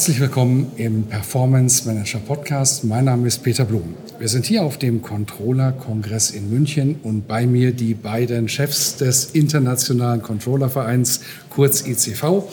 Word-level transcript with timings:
Herzlich 0.00 0.20
willkommen 0.20 0.72
im 0.78 1.02
Performance 1.04 1.86
Manager 1.86 2.20
Podcast. 2.20 2.84
Mein 2.84 3.04
Name 3.04 3.28
ist 3.28 3.42
Peter 3.42 3.66
Blum. 3.66 3.96
Wir 4.18 4.28
sind 4.28 4.46
hier 4.46 4.62
auf 4.62 4.78
dem 4.78 5.02
Controller-Kongress 5.02 6.30
in 6.30 6.48
München 6.48 6.98
und 7.02 7.28
bei 7.28 7.46
mir 7.46 7.72
die 7.72 7.92
beiden 7.92 8.48
Chefs 8.48 8.96
des 8.96 9.26
Internationalen 9.32 10.22
Controllervereins, 10.22 11.20
kurz 11.50 11.86
ICV. 11.86 12.44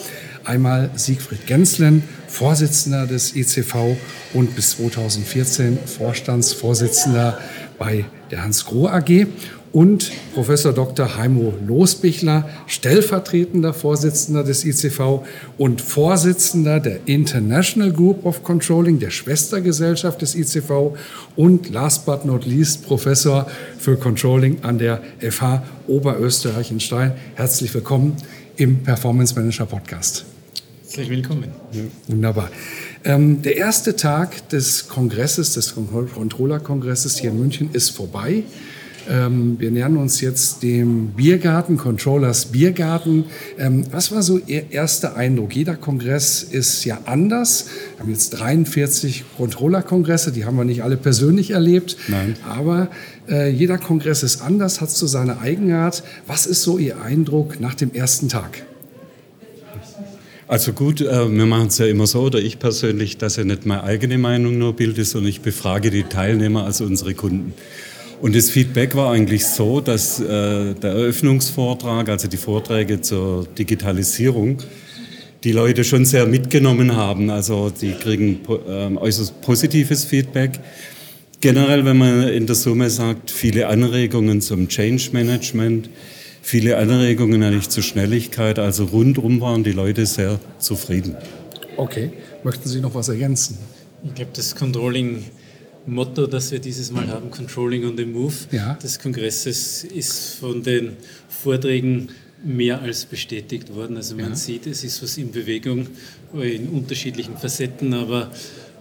Einmal 0.44 0.90
Siegfried 0.96 1.48
Genslen, 1.48 2.04
Vorsitzender 2.28 3.08
des 3.08 3.34
ICV 3.34 3.96
und 4.34 4.54
bis 4.54 4.72
2014 4.72 5.80
Vorstandsvorsitzender 5.86 7.40
bei 7.80 8.04
der 8.30 8.44
Hans 8.44 8.66
Groh 8.66 8.88
AG 8.88 9.26
und 9.72 10.12
Professor 10.34 10.74
Dr. 10.74 11.18
Heimo 11.18 11.54
Losbichler, 11.66 12.50
stellvertretender 12.68 13.74
Vorsitzender 13.74 14.44
des 14.44 14.66
ICV 14.66 15.26
und 15.58 15.82
Vorsitzender 15.82 16.80
der 16.80 17.00
International 17.06 17.92
Group 17.92 18.26
of 18.26 18.44
Controlling, 18.44 19.00
der 19.00 19.10
Schwestergesellschaft 19.10 20.22
des 20.22 20.36
ICV 20.36 20.96
und 21.36 21.70
last 21.70 22.06
but 22.06 22.26
not 22.26 22.46
least 22.46 22.86
Professor 22.86 23.48
für 23.78 23.98
Controlling 23.98 24.64
an 24.64 24.78
der 24.78 25.02
FH 25.20 25.64
Oberösterreich 25.88 26.72
in 26.72 26.80
Stein. 26.80 27.14
Herzlich 27.36 27.74
willkommen 27.74 28.16
im 28.56 28.84
Performance 28.84 29.36
Manager 29.36 29.66
Podcast. 29.66 30.26
Herzlich 30.84 31.10
willkommen. 31.10 31.52
Ja, 31.74 31.82
wunderbar. 32.08 32.50
Ähm, 33.04 33.42
der 33.42 33.58
erste 33.58 33.96
Tag 33.96 34.50
des 34.50 34.88
Kongresses, 34.88 35.54
des 35.54 35.76
Controller-Kongresses 35.76 37.18
hier 37.20 37.30
in 37.30 37.40
München 37.40 37.70
ist 37.74 37.92
vorbei. 37.92 38.44
Ähm, 39.10 39.56
wir 39.60 39.72
nähern 39.72 39.98
uns 39.98 40.22
jetzt 40.22 40.64
dem 40.64 41.12
Biergarten, 41.12 41.78
Controllers 41.78 42.48
Biergarten. 42.48 43.26
Ähm, 43.58 43.86
was 43.92 44.12
war 44.12 44.22
so 44.22 44.40
Ihr 44.46 44.72
erster 44.72 45.16
Eindruck? 45.16 45.56
Jeder 45.56 45.76
Kongress 45.76 46.44
ist 46.44 46.84
ja 46.84 47.00
anders. 47.06 47.68
Wir 47.96 48.04
haben 48.04 48.12
jetzt 48.12 48.32
43 48.32 49.24
Controller-Kongresse, 49.38 50.32
die 50.32 50.46
haben 50.46 50.58
wir 50.58 50.66
nicht 50.66 50.84
alle 50.84 50.98
persönlich 50.98 51.52
erlebt. 51.52 51.98
Nein. 52.08 52.36
Aber 52.48 52.90
äh, 53.30 53.50
jeder 53.50 53.78
Kongress 53.78 54.24
ist 54.24 54.42
anders, 54.42 54.82
hat 54.82 54.90
so 54.90 55.08
seine 55.08 55.40
Eigenart. 55.40 56.04
Was 56.26 56.46
ist 56.46 56.64
so 56.64 56.78
Ihr 56.78 57.02
Eindruck 57.02 57.60
nach 57.60 57.76
dem 57.76 57.94
ersten 57.94 58.30
Tag? 58.30 58.64
Also 60.50 60.72
gut, 60.72 61.02
äh, 61.02 61.30
wir 61.30 61.46
machen 61.46 61.68
es 61.68 61.78
ja 61.78 61.88
immer 61.88 62.08
so, 62.08 62.22
oder 62.22 62.40
ich 62.40 62.58
persönlich, 62.58 63.18
dass 63.18 63.36
ja 63.36 63.44
nicht 63.44 63.66
meine 63.66 63.84
eigene 63.84 64.18
Meinung 64.18 64.58
nur 64.58 64.74
bilde, 64.74 65.04
sondern 65.04 65.30
ich 65.30 65.42
befrage 65.42 65.92
die 65.92 66.04
Teilnehmer, 66.04 66.64
also 66.64 66.86
unsere 66.86 67.14
Kunden. 67.14 67.54
Und 68.20 68.36
das 68.36 68.50
Feedback 68.50 68.96
war 68.96 69.12
eigentlich 69.12 69.46
so, 69.46 69.80
dass 69.80 70.20
äh, 70.20 70.74
der 70.74 70.92
Eröffnungsvortrag, 70.92 72.10
also 72.10 72.28
die 72.28 72.38
Vorträge 72.38 73.00
zur 73.02 73.46
Digitalisierung, 73.46 74.58
die 75.44 75.52
Leute 75.52 75.84
schon 75.84 76.04
sehr 76.04 76.26
mitgenommen 76.26 76.96
haben. 76.96 77.30
Also 77.30 77.70
die 77.70 77.92
kriegen 77.92 78.40
äh, 78.68 78.96
äußerst 78.96 79.40
positives 79.42 80.04
Feedback. 80.06 80.60
Generell, 81.42 81.86
wenn 81.86 81.98
man 81.98 82.28
in 82.30 82.48
der 82.48 82.56
Summe 82.56 82.90
sagt, 82.90 83.30
viele 83.30 83.68
Anregungen 83.68 84.42
zum 84.42 84.68
Change 84.68 85.10
Management, 85.12 85.90
viele 86.42 86.78
Anregungen 86.78 87.44
eigentlich 87.44 87.70
zur 87.70 87.84
Schnelligkeit. 87.84 88.58
Also 88.58 88.86
rundum 88.86 89.42
waren 89.42 89.64
die 89.64 89.74
Leute 89.74 90.08
sehr 90.08 90.40
zufrieden. 90.58 91.16
Okay, 91.76 92.10
möchten 92.44 92.68
Sie 92.68 92.82
noch 92.82 92.96
was 92.96 93.10
ergänzen? 93.10 93.60
Ich 94.04 94.16
glaube, 94.16 94.32
das 94.34 94.56
Controlling 94.56 95.26
Motto, 95.88 96.28
das 96.28 96.52
wir 96.52 96.60
dieses 96.60 96.92
Mal 96.92 97.08
haben, 97.08 97.32
Controlling 97.32 97.86
on 97.86 97.98
the 97.98 98.06
Move, 98.06 98.34
ja. 98.52 98.74
des 98.76 99.00
Kongresses, 99.00 99.84
ist 99.84 100.36
von 100.36 100.62
den 100.62 100.98
Vorträgen 101.30 102.10
mehr 102.44 102.82
als 102.82 103.06
bestätigt 103.06 103.74
worden. 103.74 103.98
Also 103.98 104.16
man 104.16 104.30
ja. 104.30 104.36
sieht, 104.36 104.68
es 104.68 104.84
ist 104.84 105.02
was 105.02 105.18
in 105.18 105.32
Bewegung 105.32 105.88
in 106.34 106.68
unterschiedlichen 106.70 107.38
Facetten, 107.38 107.94
aber 107.94 108.32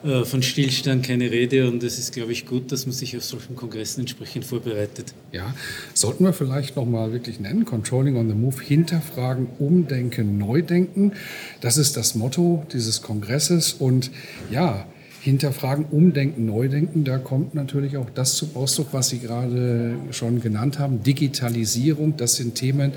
äh, 0.05 0.25
von 0.25 0.43
Stillstand 0.43 1.07
keine 1.07 1.31
Rede 1.31 1.69
und 1.69 1.83
es 1.83 1.99
ist, 1.99 2.13
glaube 2.13 2.33
ich, 2.33 2.47
gut, 2.47 2.71
dass 2.71 2.87
man 2.87 2.93
sich 2.93 3.17
auf 3.17 3.25
solchen 3.25 3.57
Kongressen 3.57 4.01
entsprechend 4.01 4.45
vorbereitet. 4.45 5.15
Ja, 5.33 5.55
sollten 5.95 6.25
wir 6.25 6.33
vielleicht 6.33 6.77
noch 6.77 6.87
mal 6.87 7.13
wirklich 7.13 7.41
nennen, 7.41 7.65
Controlling 7.65 8.17
on 8.17 8.29
the 8.29 8.35
Move, 8.35 8.61
hinterfragen, 8.61 9.47
umdenken, 9.59 10.39
neu 10.39 10.63
denken. 10.63 11.13
Das 11.61 11.77
ist 11.77 11.97
das 11.97 12.15
Motto 12.15 12.67
dieses 12.73 13.01
Kongresses 13.03 13.73
und 13.73 14.11
ja, 14.51 14.87
hinterfragen, 15.27 15.87
umdenken, 15.91 16.47
neu 16.47 16.69
denken. 16.69 17.03
Da 17.03 17.19
kommt 17.19 17.55
natürlich 17.55 17.97
auch 17.97 18.09
das 18.11 18.37
zum 18.37 18.55
Ausdruck, 18.55 18.89
was 18.93 19.09
Sie 19.09 19.19
gerade 19.19 19.97
schon 20.13 20.41
genannt 20.41 20.79
haben. 20.79 21.03
Digitalisierung, 21.03 22.17
das 22.17 22.37
sind 22.37 22.55
Themen, 22.55 22.93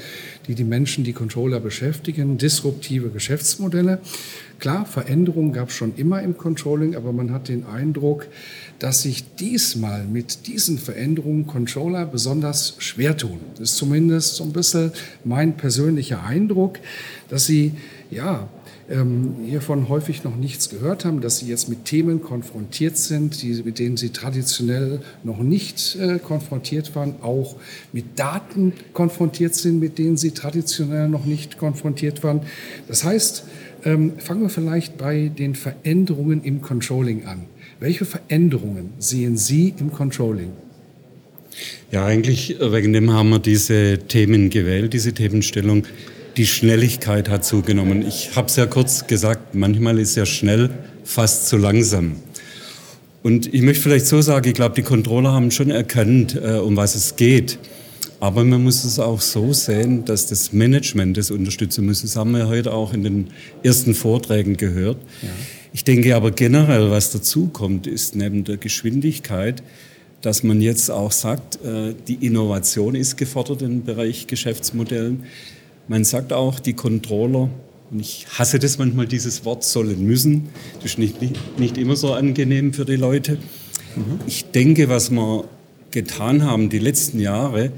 die 0.47 0.53
die 0.53 0.63
Menschen, 0.63 1.03
die 1.03 1.13
Controller 1.13 1.59
beschäftigen. 1.59 2.37
Disruptive 2.37 3.09
Geschäftsmodelle. 3.09 3.99
Klar, 4.59 4.85
Veränderungen 4.85 5.53
gab 5.53 5.69
es 5.69 5.75
schon 5.75 5.95
immer 5.95 6.21
im 6.21 6.37
Controlling, 6.37 6.95
aber 6.95 7.13
man 7.13 7.31
hat 7.31 7.47
den 7.47 7.65
Eindruck, 7.65 8.27
dass 8.77 9.01
sich 9.01 9.23
diesmal 9.35 10.05
mit 10.05 10.45
diesen 10.45 10.77
Veränderungen 10.77 11.47
Controller 11.47 12.05
besonders 12.05 12.75
schwer 12.77 13.17
tun. 13.17 13.39
Das 13.53 13.71
ist 13.71 13.77
zumindest 13.77 14.35
so 14.35 14.43
ein 14.43 14.53
bisschen 14.53 14.91
mein 15.23 15.57
persönlicher 15.57 16.23
Eindruck, 16.23 16.77
dass 17.29 17.47
sie 17.47 17.71
ja 18.11 18.47
ähm, 18.89 19.35
hiervon 19.45 19.89
häufig 19.89 20.23
noch 20.23 20.35
nichts 20.35 20.69
gehört 20.69 21.05
haben, 21.05 21.21
dass 21.21 21.39
sie 21.39 21.47
jetzt 21.47 21.69
mit 21.69 21.85
Themen 21.85 22.21
konfrontiert 22.21 22.97
sind, 22.97 23.41
die, 23.41 23.61
mit 23.63 23.79
denen 23.79 23.97
sie 23.97 24.09
traditionell 24.09 25.01
noch 25.23 25.39
nicht 25.39 25.95
äh, 25.95 26.19
konfrontiert 26.19 26.95
waren, 26.95 27.15
auch 27.21 27.55
mit 27.93 28.17
Daten 28.17 28.73
konfrontiert 28.93 29.55
sind, 29.55 29.79
mit 29.79 29.97
denen 29.97 30.17
sie 30.17 30.31
traditionell 30.31 31.07
noch 31.07 31.25
nicht 31.25 31.57
konfrontiert 31.57 32.23
waren. 32.23 32.41
Das 32.87 33.03
heißt, 33.03 33.43
ähm, 33.85 34.13
fangen 34.17 34.41
wir 34.41 34.49
vielleicht 34.49 34.97
bei 34.97 35.29
den 35.29 35.55
Veränderungen 35.55 36.43
im 36.43 36.61
Controlling 36.61 37.25
an. 37.25 37.45
Welche 37.79 38.05
Veränderungen 38.05 38.89
sehen 38.99 39.37
Sie 39.37 39.73
im 39.79 39.91
Controlling? 39.93 40.51
Ja, 41.91 42.05
eigentlich 42.05 42.59
äh, 42.59 42.71
wegen 42.71 42.93
dem 42.93 43.11
haben 43.11 43.29
wir 43.29 43.39
diese 43.39 43.99
Themen 43.99 44.49
gewählt, 44.49 44.93
diese 44.93 45.13
Themenstellung 45.13 45.83
die 46.39 46.47
Schnelligkeit 46.47 47.27
hat 47.27 47.43
zugenommen. 47.43 48.07
Ich 48.07 48.37
habe 48.37 48.47
es 48.47 48.55
ja 48.55 48.65
kurz 48.65 49.07
gesagt, 49.07 49.55
manchmal 49.55 49.99
ist 49.99 50.15
ja 50.15 50.25
schnell 50.25 50.69
fast 51.03 51.49
zu 51.49 51.57
langsam. 51.57 52.15
Und 53.23 53.53
ich 53.53 53.61
möchte 53.61 53.83
vielleicht 53.83 54.07
so 54.07 54.21
sagen, 54.21 54.47
ich 54.47 54.53
glaube, 54.53 54.73
die 54.73 54.83
Controller 54.83 55.33
haben 55.33 55.51
schon 55.51 55.69
erkannt, 55.69 56.39
äh, 56.41 56.53
um 56.53 56.77
was 56.77 56.95
es 56.95 57.17
geht. 57.17 57.59
Aber 58.21 58.45
man 58.45 58.63
muss 58.63 58.85
es 58.85 58.99
auch 58.99 59.19
so 59.19 59.51
sehen, 59.51 60.05
dass 60.05 60.27
das 60.27 60.53
Management 60.53 61.17
das 61.17 61.29
unterstützen 61.29 61.85
muss. 61.85 62.03
Das 62.03 62.15
haben 62.15 62.31
wir 62.31 62.47
heute 62.47 62.71
auch 62.71 62.93
in 62.93 63.03
den 63.03 63.27
ersten 63.61 63.93
Vorträgen 63.93 64.55
gehört. 64.55 64.97
Ja. 65.21 65.27
Ich 65.73 65.83
denke 65.83 66.15
aber 66.15 66.31
generell, 66.31 66.89
was 66.89 67.11
dazu 67.11 67.47
kommt, 67.47 67.85
ist 67.85 68.15
neben 68.15 68.45
der 68.45 68.55
Geschwindigkeit, 68.55 69.61
dass 70.21 70.43
man 70.43 70.61
jetzt 70.61 70.89
auch 70.89 71.11
sagt, 71.11 71.59
äh, 71.65 71.93
die 72.07 72.25
Innovation 72.25 72.95
ist 72.95 73.17
gefordert 73.17 73.61
im 73.61 73.83
Bereich 73.83 74.27
Geschäftsmodellen. 74.27 75.25
Man 75.89 76.03
sagt 76.03 76.31
auch, 76.33 76.59
die 76.59 76.73
Controller, 76.73 77.49
und 77.89 77.99
ich 77.99 78.27
hasse 78.37 78.59
das 78.59 78.77
manchmal, 78.77 79.07
dieses 79.07 79.43
Wort 79.43 79.63
sollen 79.63 80.05
müssen. 80.05 80.49
Das 80.75 80.91
ist 80.91 80.99
nicht, 80.99 81.19
nicht, 81.19 81.59
nicht 81.59 81.77
immer 81.79 81.95
so 81.95 82.13
angenehm 82.13 82.73
für 82.73 82.85
die 82.85 82.95
Leute. 82.95 83.39
Mhm. 83.95 84.19
Ich 84.27 84.45
denke, 84.51 84.87
was 84.87 85.09
wir 85.09 85.45
getan 85.89 86.43
haben 86.43 86.69
die 86.69 86.77
letzten 86.77 87.19
Jahre, 87.19 87.71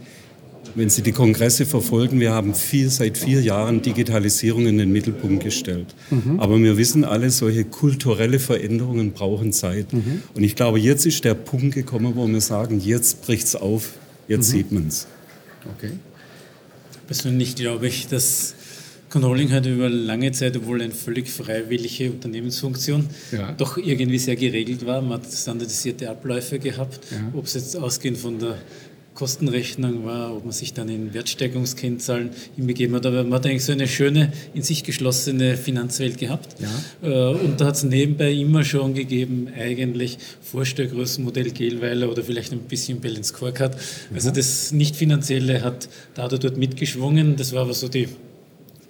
wenn 0.76 0.90
Sie 0.90 1.02
die 1.02 1.14
Kongresse 1.14 1.66
verfolgen, 1.66 2.20
wir 2.20 2.34
haben 2.34 2.54
vier, 2.54 2.90
seit 2.90 3.18
vier 3.18 3.42
Jahren 3.42 3.82
Digitalisierung 3.82 4.68
in 4.68 4.78
den 4.78 4.92
Mittelpunkt 4.92 5.44
gestellt. 5.44 5.96
Mhm. 6.10 6.40
Aber 6.40 6.60
wir 6.60 6.76
wissen 6.78 7.06
alle, 7.06 7.30
solche 7.30 7.64
kulturelle 7.64 8.40
Veränderungen 8.40 9.14
brauchen 9.14 9.54
Zeit. 9.54 9.94
Mhm. 9.94 10.24
Und 10.34 10.44
ich 10.44 10.58
glaube, 10.58 10.80
jetzt 10.80 11.06
ist 11.06 11.24
der 11.24 11.34
Punkt 11.34 11.76
gekommen, 11.76 12.14
wo 12.16 12.28
wir 12.28 12.42
sagen, 12.42 12.82
jetzt 12.82 13.22
bricht 13.22 13.48
es 13.48 13.56
auf, 13.56 13.94
jetzt 14.28 14.50
mhm. 14.50 14.58
sieht 14.58 14.72
man 14.74 14.88
es. 14.88 15.08
Okay. 15.78 15.92
Persönlich 17.12 17.58
glaube 17.58 17.90
ich, 17.90 18.08
dass 18.08 18.56
Controlling 19.10 19.52
hat 19.52 19.66
über 19.66 19.90
lange 19.90 20.32
Zeit, 20.32 20.56
obwohl 20.56 20.82
eine 20.82 20.94
völlig 20.94 21.30
freiwillige 21.30 22.10
Unternehmensfunktion, 22.10 23.10
ja. 23.34 23.52
doch 23.52 23.76
irgendwie 23.76 24.18
sehr 24.18 24.38
geregelt 24.38 24.86
war. 24.86 25.02
Man 25.02 25.20
hat 25.20 25.26
standardisierte 25.30 26.10
Abläufe 26.10 26.58
gehabt, 26.58 27.02
ja. 27.12 27.18
ob 27.34 27.48
es 27.48 27.56
jetzt 27.56 27.76
ausgehend 27.76 28.18
von 28.18 28.40
der 28.40 28.58
Kostenrechnung 29.14 30.06
war, 30.06 30.36
ob 30.36 30.46
man 30.46 30.54
sich 30.54 30.74
dann 30.74 30.90
in 30.90 31.14
Wertsteigerungskennzahlen 31.14 32.30
hinbegeben 32.56 32.96
hat. 32.96 33.06
Aber 33.06 33.24
man 33.24 33.34
hat 33.34 33.46
eigentlich 33.46 33.66
so 33.66 33.72
eine 33.72 33.88
schöne, 33.88 34.32
in 34.54 34.62
sich 34.62 34.84
geschlossene 34.84 35.58
Finanzwelt 35.58 36.18
gehabt. 36.18 36.56
Ja. 36.60 37.10
Äh, 37.10 37.36
und 37.36 37.60
da 37.60 37.66
hat 37.66 37.76
es 37.76 37.84
nebenbei 37.84 38.32
immer 38.32 38.64
schon 38.64 38.94
gegeben, 38.94 39.50
eigentlich 39.58 40.18
Vorstellgrößenmodell 40.42 41.52
Gelweiler 41.52 42.10
oder 42.10 42.24
vielleicht 42.24 42.54
ein 42.54 42.60
bisschen 42.60 43.02
Balance 43.02 43.34
Scorecard. 43.34 43.78
Also 44.14 44.30
mhm. 44.30 44.34
das 44.34 44.72
Nicht-Finanzielle 44.72 45.62
hat 45.62 45.90
da 46.14 46.26
oder 46.26 46.38
dort 46.38 46.58
mitgeschwungen. 46.58 47.36
Das 47.36 47.54
war 47.54 47.64
aber 47.64 47.74
so 47.74 47.88
die 47.88 48.08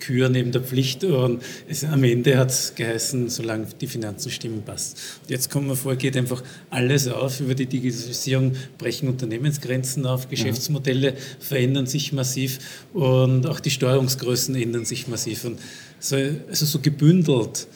Kür 0.01 0.27
neben 0.27 0.51
der 0.51 0.61
Pflicht 0.61 1.05
und 1.05 1.41
es, 1.69 1.85
am 1.85 2.03
Ende 2.03 2.37
hat 2.37 2.49
es 2.49 2.75
geheißen, 2.75 3.29
solange 3.29 3.67
die 3.79 3.87
Finanzen 3.87 4.29
stimmen, 4.29 4.63
passt. 4.63 4.97
Und 5.21 5.29
jetzt 5.29 5.49
kommen 5.49 5.67
wir 5.67 5.77
vor, 5.77 5.95
geht 5.95 6.17
einfach 6.17 6.43
alles 6.69 7.07
auf. 7.07 7.39
Über 7.39 7.55
die 7.55 7.67
Digitalisierung 7.67 8.53
brechen 8.77 9.07
Unternehmensgrenzen 9.07 10.05
auf, 10.05 10.27
Geschäftsmodelle 10.27 11.11
ja. 11.11 11.15
verändern 11.39 11.85
sich 11.85 12.11
massiv 12.11 12.59
und 12.93 13.47
auch 13.47 13.61
die 13.61 13.71
Steuerungsgrößen 13.71 14.55
ändern 14.55 14.83
sich 14.83 15.07
massiv. 15.07 15.45
Und 15.45 15.59
so, 15.99 16.17
also 16.17 16.65
so 16.65 16.79
gebündelt 16.79 17.67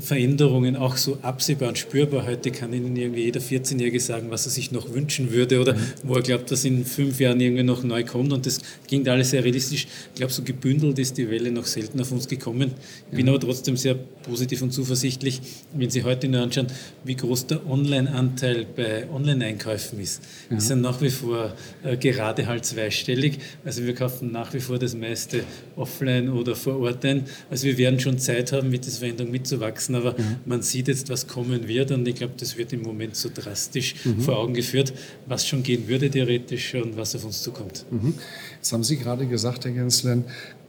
Veränderungen 0.00 0.76
auch 0.76 0.96
so 0.96 1.18
absehbar 1.22 1.68
und 1.68 1.78
spürbar. 1.78 2.26
Heute 2.26 2.50
kann 2.50 2.72
Ihnen 2.72 2.96
irgendwie 2.96 3.22
jeder 3.24 3.40
14-Jährige 3.40 4.00
sagen, 4.00 4.30
was 4.30 4.46
er 4.46 4.50
sich 4.50 4.72
noch 4.72 4.92
wünschen 4.92 5.30
würde 5.32 5.60
oder 5.60 5.74
mhm. 5.74 5.78
wo 6.02 6.14
er 6.14 6.22
glaubt, 6.22 6.50
dass 6.50 6.64
in 6.64 6.84
fünf 6.84 7.20
Jahren 7.20 7.40
irgendwie 7.40 7.62
noch 7.62 7.82
neu 7.84 8.04
kommt. 8.04 8.32
Und 8.32 8.46
das 8.46 8.60
ging 8.86 9.06
alles 9.08 9.30
sehr 9.30 9.44
realistisch. 9.44 9.86
Ich 10.12 10.14
glaube, 10.16 10.32
so 10.32 10.42
gebündelt 10.42 10.98
ist 10.98 11.16
die 11.16 11.30
Welle 11.30 11.50
noch 11.50 11.66
selten 11.66 12.00
auf 12.00 12.10
uns 12.12 12.28
gekommen. 12.28 12.72
Ich 13.10 13.16
bin 13.16 13.28
aber 13.28 13.40
trotzdem 13.40 13.76
sehr 13.76 13.94
positiv 13.94 14.62
und 14.62 14.72
zuversichtlich, 14.72 15.40
wenn 15.74 15.90
Sie 15.90 16.02
heute 16.02 16.28
nur 16.28 16.42
anschauen, 16.42 16.66
wie 17.04 17.14
groß 17.14 17.46
der 17.46 17.66
Online-Anteil 17.68 18.66
bei 18.74 19.08
Online-Einkäufen 19.10 20.00
ist. 20.00 20.22
Ja. 20.50 20.56
Die 20.56 20.62
sind 20.62 20.80
nach 20.80 21.00
wie 21.00 21.10
vor 21.10 21.54
äh, 21.82 21.96
gerade 21.96 22.46
halt 22.46 22.64
zweistellig. 22.64 23.38
Also 23.64 23.84
wir 23.84 23.94
kaufen 23.94 24.32
nach 24.32 24.52
wie 24.54 24.60
vor 24.60 24.78
das 24.78 24.94
meiste 24.94 25.44
offline 25.76 26.30
oder 26.30 26.56
vor 26.56 26.80
Ort 26.80 27.04
ein. 27.04 27.24
Also 27.50 27.66
wir 27.66 27.78
werden 27.78 28.00
schon 28.00 28.18
Zeit 28.18 28.52
haben, 28.52 28.70
mit 28.70 28.84
dieser 28.84 28.98
Veränderung 28.98 29.30
mitzuwachsen 29.30 29.83
wachsen, 29.84 29.94
aber 29.94 30.12
mhm. 30.12 30.36
man 30.46 30.62
sieht 30.62 30.88
jetzt, 30.88 31.08
was 31.08 31.26
kommen 31.26 31.68
wird 31.68 31.90
und 31.90 32.06
ich 32.06 32.16
glaube, 32.16 32.34
das 32.38 32.56
wird 32.56 32.72
im 32.72 32.82
Moment 32.82 33.16
so 33.16 33.30
drastisch 33.32 33.94
mhm. 34.04 34.20
vor 34.20 34.38
Augen 34.38 34.54
geführt, 34.54 34.92
was 35.26 35.46
schon 35.46 35.62
gehen 35.62 35.88
würde 35.88 36.10
theoretisch 36.10 36.74
und 36.74 36.96
was 36.96 37.14
auf 37.14 37.24
uns 37.24 37.42
zukommt. 37.42 37.84
Mhm. 37.90 38.14
Jetzt 38.56 38.72
haben 38.72 38.84
Sie 38.84 38.96
gerade 38.96 39.26
gesagt, 39.26 39.64
Herr 39.64 39.72
Genslen, 39.72 40.24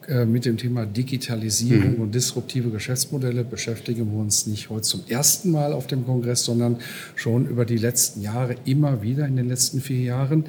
äh, 0.07 0.25
mit 0.25 0.45
dem 0.45 0.57
Thema 0.57 0.85
Digitalisierung 0.85 1.95
mhm. 1.95 2.01
und 2.01 2.15
disruptive 2.15 2.69
Geschäftsmodelle 2.69 3.43
beschäftigen 3.43 4.11
wir 4.11 4.19
uns 4.19 4.45
nicht 4.45 4.69
heute 4.69 4.83
zum 4.83 5.01
ersten 5.07 5.49
Mal 5.49 5.73
auf 5.73 5.87
dem 5.87 6.05
Kongress, 6.05 6.45
sondern 6.45 6.77
schon 7.15 7.47
über 7.47 7.65
die 7.65 7.77
letzten 7.77 8.21
Jahre 8.21 8.55
immer 8.65 9.01
wieder 9.01 9.25
in 9.25 9.35
den 9.35 9.47
letzten 9.47 9.81
vier 9.81 10.01
Jahren. 10.01 10.45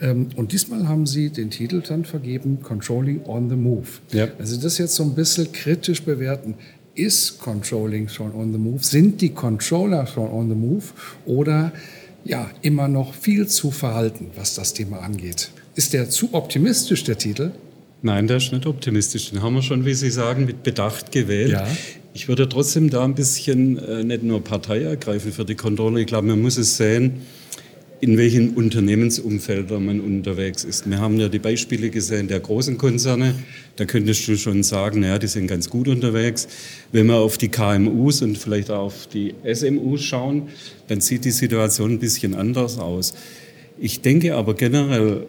Ähm, 0.00 0.28
und 0.36 0.52
diesmal 0.52 0.86
haben 0.86 1.06
Sie 1.06 1.30
den 1.30 1.50
Titel 1.50 1.80
dann 1.80 2.04
vergeben, 2.04 2.60
Controlling 2.62 3.24
on 3.24 3.48
the 3.48 3.56
Move. 3.56 3.88
Ja. 4.12 4.28
Also 4.38 4.60
das 4.60 4.78
jetzt 4.78 4.94
so 4.94 5.02
ein 5.02 5.14
bisschen 5.16 5.50
kritisch 5.50 6.04
bewerten. 6.04 6.54
Ist 7.00 7.38
Controlling 7.40 8.08
schon 8.08 8.34
on 8.34 8.52
the 8.52 8.58
move? 8.58 8.84
Sind 8.84 9.22
die 9.22 9.30
Controller 9.30 10.06
schon 10.06 10.30
on 10.30 10.50
the 10.50 10.54
move? 10.54 10.84
Oder 11.24 11.72
ja, 12.26 12.50
immer 12.60 12.88
noch 12.88 13.14
viel 13.14 13.46
zu 13.46 13.70
verhalten, 13.70 14.26
was 14.36 14.54
das 14.54 14.74
Thema 14.74 14.98
angeht? 14.98 15.50
Ist 15.76 15.94
der 15.94 16.10
zu 16.10 16.34
optimistisch, 16.34 17.02
der 17.04 17.16
Titel? 17.16 17.52
Nein, 18.02 18.26
der 18.26 18.36
ist 18.36 18.52
nicht 18.52 18.66
optimistisch. 18.66 19.30
Den 19.30 19.40
haben 19.40 19.54
wir 19.54 19.62
schon, 19.62 19.86
wie 19.86 19.94
Sie 19.94 20.10
sagen, 20.10 20.44
mit 20.44 20.62
Bedacht 20.62 21.10
gewählt. 21.10 21.52
Ja. 21.52 21.66
Ich 22.12 22.28
würde 22.28 22.46
trotzdem 22.46 22.90
da 22.90 23.02
ein 23.02 23.14
bisschen 23.14 23.78
äh, 23.78 24.04
nicht 24.04 24.22
nur 24.22 24.44
Partei 24.44 24.82
ergreifen 24.82 25.32
für 25.32 25.46
die 25.46 25.54
Controller. 25.54 26.00
Ich 26.00 26.06
glaube, 26.06 26.26
man 26.26 26.42
muss 26.42 26.58
es 26.58 26.76
sehen, 26.76 27.22
in 28.00 28.16
welchen 28.16 28.54
Unternehmensumfeldern 28.54 29.84
man 29.84 30.00
unterwegs 30.00 30.64
ist. 30.64 30.88
Wir 30.88 30.98
haben 30.98 31.20
ja 31.20 31.28
die 31.28 31.38
Beispiele 31.38 31.90
gesehen 31.90 32.28
der 32.28 32.40
großen 32.40 32.78
Konzerne. 32.78 33.34
Da 33.76 33.84
könntest 33.84 34.26
du 34.26 34.36
schon 34.36 34.62
sagen, 34.62 35.00
naja, 35.00 35.18
die 35.18 35.26
sind 35.26 35.46
ganz 35.46 35.68
gut 35.68 35.86
unterwegs. 35.86 36.48
Wenn 36.92 37.06
wir 37.06 37.16
auf 37.16 37.36
die 37.36 37.48
KMUs 37.48 38.22
und 38.22 38.38
vielleicht 38.38 38.70
auch 38.70 38.86
auf 38.86 39.06
die 39.06 39.34
SMUs 39.44 40.02
schauen, 40.02 40.48
dann 40.88 41.00
sieht 41.00 41.24
die 41.26 41.30
Situation 41.30 41.92
ein 41.92 41.98
bisschen 41.98 42.34
anders 42.34 42.78
aus. 42.78 43.14
Ich 43.78 44.00
denke 44.00 44.34
aber 44.34 44.54
generell, 44.54 45.26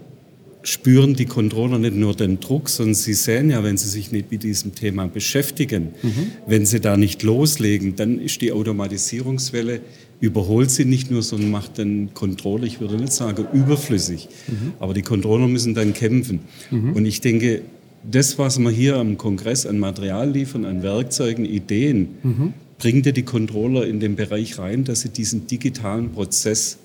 spüren 0.64 1.16
die 1.16 1.26
Controller 1.26 1.80
nicht 1.80 1.96
nur 1.96 2.16
den 2.16 2.40
Druck, 2.40 2.70
sondern 2.70 2.94
sie 2.94 3.14
sehen 3.14 3.50
ja, 3.50 3.64
wenn 3.64 3.78
sie 3.78 3.90
sich 3.90 4.12
nicht 4.12 4.32
mit 4.32 4.44
diesem 4.44 4.76
Thema 4.76 5.08
beschäftigen, 5.08 5.90
mhm. 6.02 6.32
wenn 6.46 6.66
sie 6.66 6.80
da 6.80 6.98
nicht 6.98 7.24
loslegen, 7.24 7.96
dann 7.96 8.20
ist 8.20 8.42
die 8.42 8.52
Automatisierungswelle 8.52 9.82
überholt 10.22 10.72
sie 10.72 10.86
nicht 10.86 11.12
nur, 11.12 11.24
sondern 11.24 11.52
macht 11.52 11.78
den 11.80 12.14
Controller, 12.14 12.64
ich 12.64 12.80
würde 12.80 12.96
nicht 12.96 13.12
sagen 13.12 13.48
überflüssig, 13.52 14.30
mhm. 14.48 14.74
aber 14.80 14.94
die 14.94 15.02
Controller 15.02 15.48
müssen 15.48 15.74
dann 15.74 15.94
kämpfen. 15.94 16.40
Mhm. 16.70 16.94
Und 16.94 17.06
ich 17.06 17.20
denke, 17.20 17.64
das, 18.10 18.38
was 18.38 18.60
wir 18.60 18.70
hier 18.70 18.98
am 18.98 19.18
Kongress 19.18 19.66
an 19.66 19.80
Material 19.80 20.30
liefern, 20.32 20.64
an 20.64 20.84
Werkzeugen, 20.84 21.44
Ideen, 21.44 22.10
mhm. 22.24 22.54
bringt 22.78 23.06
ja 23.08 23.12
die 23.12 23.24
Controller 23.24 23.86
in 23.86 24.00
den 24.00 24.16
Bereich 24.16 24.58
rein, 24.60 24.84
dass 24.84 25.02
sie 25.02 25.10
diesen 25.10 25.48
digitalen 25.48 26.12
Prozess 26.12 26.78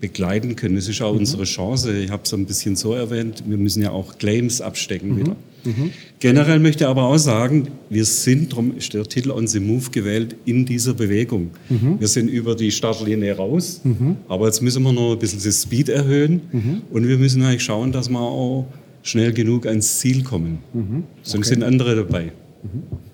begleiten 0.00 0.56
können. 0.56 0.76
Das 0.76 0.88
ist 0.88 1.00
auch 1.00 1.12
mhm. 1.12 1.20
unsere 1.20 1.44
Chance. 1.44 1.98
Ich 1.98 2.10
habe 2.10 2.24
es 2.24 2.34
ein 2.34 2.44
bisschen 2.44 2.76
so 2.76 2.92
erwähnt, 2.92 3.42
wir 3.46 3.56
müssen 3.56 3.82
ja 3.82 3.90
auch 3.90 4.18
Claims 4.18 4.60
abstecken 4.60 5.14
mhm. 5.14 5.16
wieder. 5.18 5.36
Mhm. 5.64 5.90
Generell 6.18 6.58
möchte 6.58 6.84
ich 6.84 6.88
aber 6.88 7.04
auch 7.04 7.18
sagen, 7.18 7.68
wir 7.90 8.04
sind, 8.04 8.52
darum 8.52 8.76
ist 8.76 8.94
der 8.94 9.04
Titel 9.04 9.30
On 9.30 9.46
the 9.46 9.60
Move 9.60 9.90
gewählt, 9.90 10.36
in 10.44 10.64
dieser 10.66 10.94
Bewegung. 10.94 11.50
Mhm. 11.68 12.00
Wir 12.00 12.08
sind 12.08 12.28
über 12.28 12.54
die 12.54 12.70
Startlinie 12.70 13.36
raus, 13.36 13.80
mhm. 13.84 14.16
aber 14.28 14.46
jetzt 14.46 14.62
müssen 14.62 14.82
wir 14.82 14.92
noch 14.92 15.12
ein 15.12 15.18
bisschen 15.18 15.42
das 15.42 15.62
Speed 15.62 15.88
erhöhen 15.88 16.42
mhm. 16.52 16.82
und 16.90 17.08
wir 17.08 17.18
müssen 17.18 17.42
eigentlich 17.42 17.64
schauen, 17.64 17.92
dass 17.92 18.08
wir 18.08 18.20
auch 18.20 18.66
schnell 19.02 19.32
genug 19.32 19.66
ans 19.66 19.98
Ziel 19.98 20.22
kommen. 20.22 20.58
Mhm. 20.72 21.04
Sonst 21.22 21.46
okay. 21.46 21.54
sind 21.54 21.64
andere 21.64 21.96
dabei. 21.96 22.32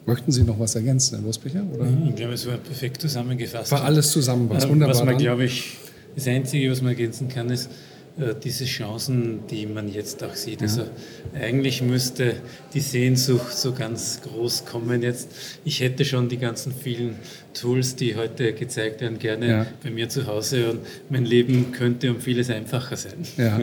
Möchten 0.05 0.31
Sie 0.31 0.43
noch 0.43 0.59
was 0.61 0.75
ergänzen, 0.75 1.17
Herr 1.17 1.25
Losbecher? 1.25 1.65
Ich 2.09 2.17
glaube, 2.17 2.35
es 2.35 2.47
war 2.47 2.59
perfekt 2.59 3.01
zusammengefasst. 3.01 3.73
War 3.73 3.85
alles 3.85 4.11
zusammen, 4.11 4.49
was 4.51 4.69
wunderbar. 4.69 4.95
Was 4.95 5.05
man, 5.05 5.17
glaube 5.17 5.45
ich, 5.45 5.77
das 6.15 6.27
Einzige, 6.27 6.71
was 6.71 6.83
man 6.83 6.91
ergänzen 6.91 7.29
kann, 7.29 7.49
ist, 7.49 7.71
diese 8.43 8.65
Chancen, 8.65 9.41
die 9.49 9.67
man 9.67 9.89
jetzt 9.93 10.23
auch 10.25 10.35
sieht. 10.35 10.63
Also 10.63 10.83
eigentlich 11.41 11.83
müsste 11.83 12.35
die 12.75 12.81
Sehnsucht 12.81 13.57
so 13.57 13.73
ganz 13.73 14.21
groß 14.23 14.65
kommen 14.65 15.03
jetzt. 15.03 15.29
Ich 15.65 15.81
hätte 15.81 16.05
schon 16.05 16.29
die 16.29 16.39
ganzen 16.39 16.73
vielen 16.73 17.17
Tools, 17.55 17.95
die 17.97 18.17
heute 18.17 18.53
gezeigt 18.55 19.01
werden, 19.01 19.19
gerne 19.19 19.49
ja. 19.49 19.67
bei 19.83 19.91
mir 19.91 20.09
zu 20.09 20.27
Hause 20.27 20.71
und 20.71 20.81
mein 21.11 21.25
Leben 21.25 21.73
könnte 21.73 22.11
um 22.11 22.21
vieles 22.21 22.51
einfacher 22.51 22.97
sein. 22.97 23.19
Ja. 23.37 23.61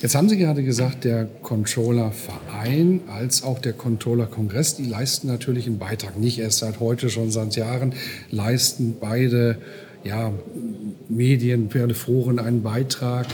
Jetzt 0.00 0.14
haben 0.14 0.28
Sie 0.28 0.36
gerade 0.36 0.62
gesagt, 0.64 1.04
der 1.04 1.26
Controller-Verein 1.42 3.02
als 3.08 3.42
auch 3.42 3.58
der 3.58 3.72
Controller-Kongress, 3.72 4.76
die 4.76 4.86
leisten 4.86 5.28
natürlich 5.28 5.66
einen 5.66 5.78
Beitrag, 5.78 6.18
nicht 6.18 6.38
erst 6.38 6.58
seit 6.58 6.80
heute, 6.80 7.08
schon 7.08 7.30
seit 7.30 7.56
Jahren, 7.56 7.94
leisten 8.30 8.96
beide 9.00 9.58
ja, 10.04 10.32
Medien, 11.08 11.70
Foren 11.94 12.38
einen 12.38 12.62
Beitrag, 12.62 13.26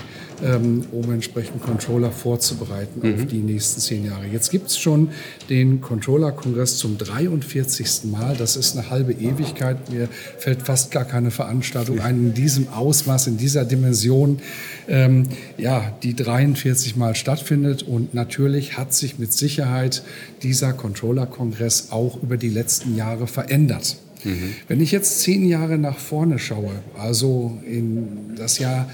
ähm, 0.45 0.85
um 0.92 1.12
entsprechend 1.12 1.62
Controller 1.62 2.11
vorzubereiten 2.11 3.00
mhm. 3.02 3.14
auf 3.14 3.26
die 3.26 3.38
nächsten 3.38 3.80
zehn 3.80 4.04
Jahre. 4.04 4.26
Jetzt 4.26 4.50
gibt 4.50 4.68
es 4.68 4.78
schon 4.78 5.11
den 5.49 5.80
Controller-Kongress 5.80 6.78
zum 6.78 6.99
43. 6.99 8.11
Mal. 8.11 8.37
Das 8.37 8.57
ist 8.57 8.76
eine 8.76 8.90
halbe 8.90 9.12
Ewigkeit. 9.12 9.90
Mir 9.90 10.09
fällt 10.38 10.62
fast 10.62 10.90
gar 10.90 11.04
keine 11.04 11.30
Veranstaltung 11.30 12.00
ein 12.00 12.16
in 12.16 12.35
diesem 12.35 12.68
Ausmaß, 12.68 13.26
in 13.26 13.37
dieser 13.37 13.64
Dimension, 13.64 14.40
ähm, 14.88 15.25
ja, 15.57 15.97
die 16.02 16.14
43 16.14 16.97
Mal 16.97 17.14
stattfindet. 17.14 17.83
Und 17.83 18.14
natürlich 18.14 18.76
hat 18.76 18.95
sich 18.95 19.18
mit 19.18 19.33
Sicherheit 19.33 20.02
dieser 20.42 20.73
Controller-Kongress 20.73 21.88
auch 21.90 22.23
über 22.23 22.37
die 22.37 22.50
letzten 22.50 22.97
Jahre 22.97 23.26
verändert. 23.26 23.97
Mhm. 24.25 24.54
Wenn 24.66 24.80
ich 24.80 24.92
jetzt 24.92 25.21
zehn 25.21 25.47
Jahre 25.47 25.78
nach 25.78 25.99
vorne 25.99 26.38
schaue, 26.38 26.73
also 26.99 27.59
in 27.66 28.35
das 28.37 28.59
Jahr 28.59 28.88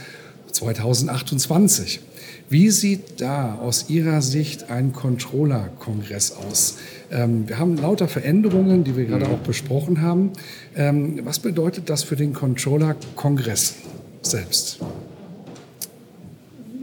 2028, 0.55 2.01
wie 2.49 2.71
sieht 2.71 3.21
da 3.21 3.57
aus 3.57 3.87
Ihrer 3.89 4.23
Sicht 4.23 4.71
ein 4.71 4.93
Controller-Kongress 4.93 6.33
aus? 6.33 6.79
Ähm, 7.11 7.49
wir 7.49 7.59
haben 7.59 7.77
lauter 7.77 8.09
Veränderungen, 8.09 8.85
die 8.85 8.97
wir 8.97 9.05
gerade 9.05 9.27
mhm. 9.27 9.35
auch 9.35 9.39
besprochen 9.39 10.01
haben. 10.01 10.33
Ähm, 10.77 11.21
was 11.25 11.39
bedeutet 11.39 11.91
das 11.91 12.03
für 12.03 12.17
den 12.17 12.33
Controller-Kongress 12.33 13.75
selbst? 14.23 14.79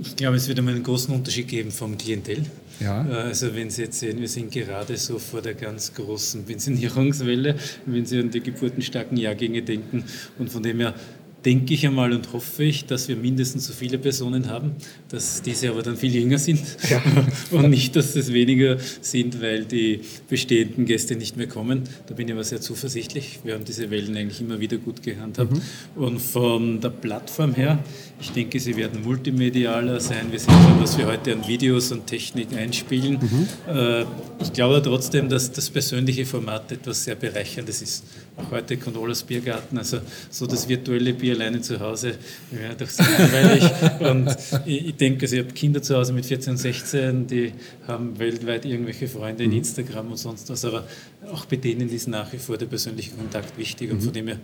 Ich 0.02 0.16
glaube, 0.16 0.38
es 0.38 0.48
wird 0.48 0.60
einmal 0.60 0.74
einen 0.74 0.84
großen 0.84 1.14
Unterschied 1.14 1.48
geben 1.48 1.72
vom 1.72 1.98
Klientel. 1.98 2.46
Ja. 2.80 3.08
Äh, 3.08 3.14
also 3.28 3.56
wenn 3.56 3.70
Sie 3.70 3.84
jetzt 3.84 4.00
sehen, 4.00 4.20
wir 4.20 4.28
sind 4.28 4.52
gerade 4.52 4.98
so 4.98 5.20
vor 5.20 5.42
der 5.42 5.54
ganz 5.54 5.94
großen 5.94 6.44
Pensionierungswelle, 6.44 7.56
wenn 7.86 8.06
Sie 8.06 8.20
an 8.20 8.32
die 8.32 8.42
geburtenstarken 8.42 9.18
Jahrgänge 9.18 9.62
denken 9.62 10.04
und 10.40 10.50
von 10.50 10.64
dem 10.64 10.80
her 10.80 10.96
denke 11.46 11.74
ich 11.74 11.86
einmal 11.86 12.14
und 12.14 12.34
hoffe 12.34 12.64
ich, 12.64 12.86
dass 12.86 13.08
wir 13.08 13.16
mindestens 13.16 13.66
so 13.66 13.74
viele 13.74 13.98
Personen 13.98 14.50
haben, 14.50 14.74
dass 15.10 15.42
diese 15.42 15.70
aber 15.70 15.82
dann 15.82 15.98
viel 15.98 16.14
jünger 16.14 16.38
sind 16.38 16.62
ja. 16.90 17.02
und 17.52 17.70
nicht, 17.70 17.96
dass 17.96 18.16
es 18.16 18.32
weniger 18.32 18.78
sind, 19.02 19.42
weil 19.42 19.66
die 19.66 20.02
bestehenden 20.30 20.86
Gäste 20.86 21.16
nicht 21.16 21.38
mehr 21.38 21.48
kommen. 21.48 21.84
Da 22.08 22.14
bin 22.14 22.28
ich 22.28 22.34
aber 22.34 22.44
sehr 22.44 22.62
zuversichtlich. 22.62 23.40
Wir 23.44 23.56
haben 23.56 23.66
diese 23.66 23.90
Wellen 23.90 24.16
eigentlich 24.16 24.42
immer 24.42 24.60
wieder 24.60 24.78
gut 24.78 25.02
gehandhabt. 25.02 25.54
Mhm. 25.54 26.02
Und 26.02 26.20
von 26.20 26.80
der 26.80 26.90
Plattform 26.90 27.56
her, 27.56 27.80
ich 28.20 28.32
denke, 28.32 28.60
sie 28.60 28.76
werden 28.76 29.02
multimedialer 29.04 30.00
sein. 30.00 30.32
Wir 30.32 30.40
sehen 30.40 30.54
schon, 30.54 30.80
was 30.80 30.98
wir 30.98 31.08
heute 31.08 31.34
an 31.34 31.48
Videos 31.48 31.92
und 31.92 32.06
Technik 32.06 32.54
einspielen. 32.56 33.18
Mhm. 33.20 33.74
Äh, 33.74 34.06
ich 34.42 34.54
glaube 34.54 34.82
trotzdem, 34.84 35.28
dass 35.28 35.52
das 35.52 35.70
persönliche 35.70 36.26
Format 36.26 36.72
etwas 36.72 37.04
sehr 37.04 37.16
Bereicherndes 37.16 37.82
ist. 37.82 38.04
Auch 38.38 38.52
heute 38.52 38.78
Controllers 38.78 39.24
Biergarten, 39.24 39.78
also 39.78 40.00
so 40.30 40.46
das 40.46 40.68
virtuelle 40.70 41.14
Bier 41.14 41.31
alleine 41.32 41.62
zu 41.62 41.80
Hause, 41.80 42.16
wäre 42.52 42.76
doch 42.76 42.88
sehr 42.88 43.06
langweilig. 43.06 43.64
Und 44.00 44.36
ich, 44.66 44.88
ich 44.88 44.96
denke, 44.96 45.24
also 45.24 45.36
ich 45.36 45.44
habe 45.44 45.54
Kinder 45.54 45.82
zu 45.82 45.96
Hause 45.96 46.14
mit 46.14 46.26
14, 46.26 46.58
16, 46.58 47.28
die 47.28 47.54
haben 47.88 48.18
weltweit 48.20 48.66
irgendwelche 48.66 49.08
Freunde 49.08 49.44
in 49.44 49.52
mhm. 49.52 49.58
Instagram 49.58 50.12
und 50.12 50.18
sonst 50.18 50.50
was, 50.50 50.66
aber 50.66 50.86
auch 51.32 51.46
bei 51.46 51.56
denen 51.56 51.90
ist 51.90 52.08
nach 52.08 52.32
wie 52.34 52.38
vor 52.38 52.58
der 52.58 52.66
persönliche 52.66 53.12
Kontakt 53.12 53.58
wichtig 53.58 53.92
und 53.92 53.98
mhm. 53.98 54.04
von 54.04 54.14
dem 54.14 54.28
her 54.28 54.38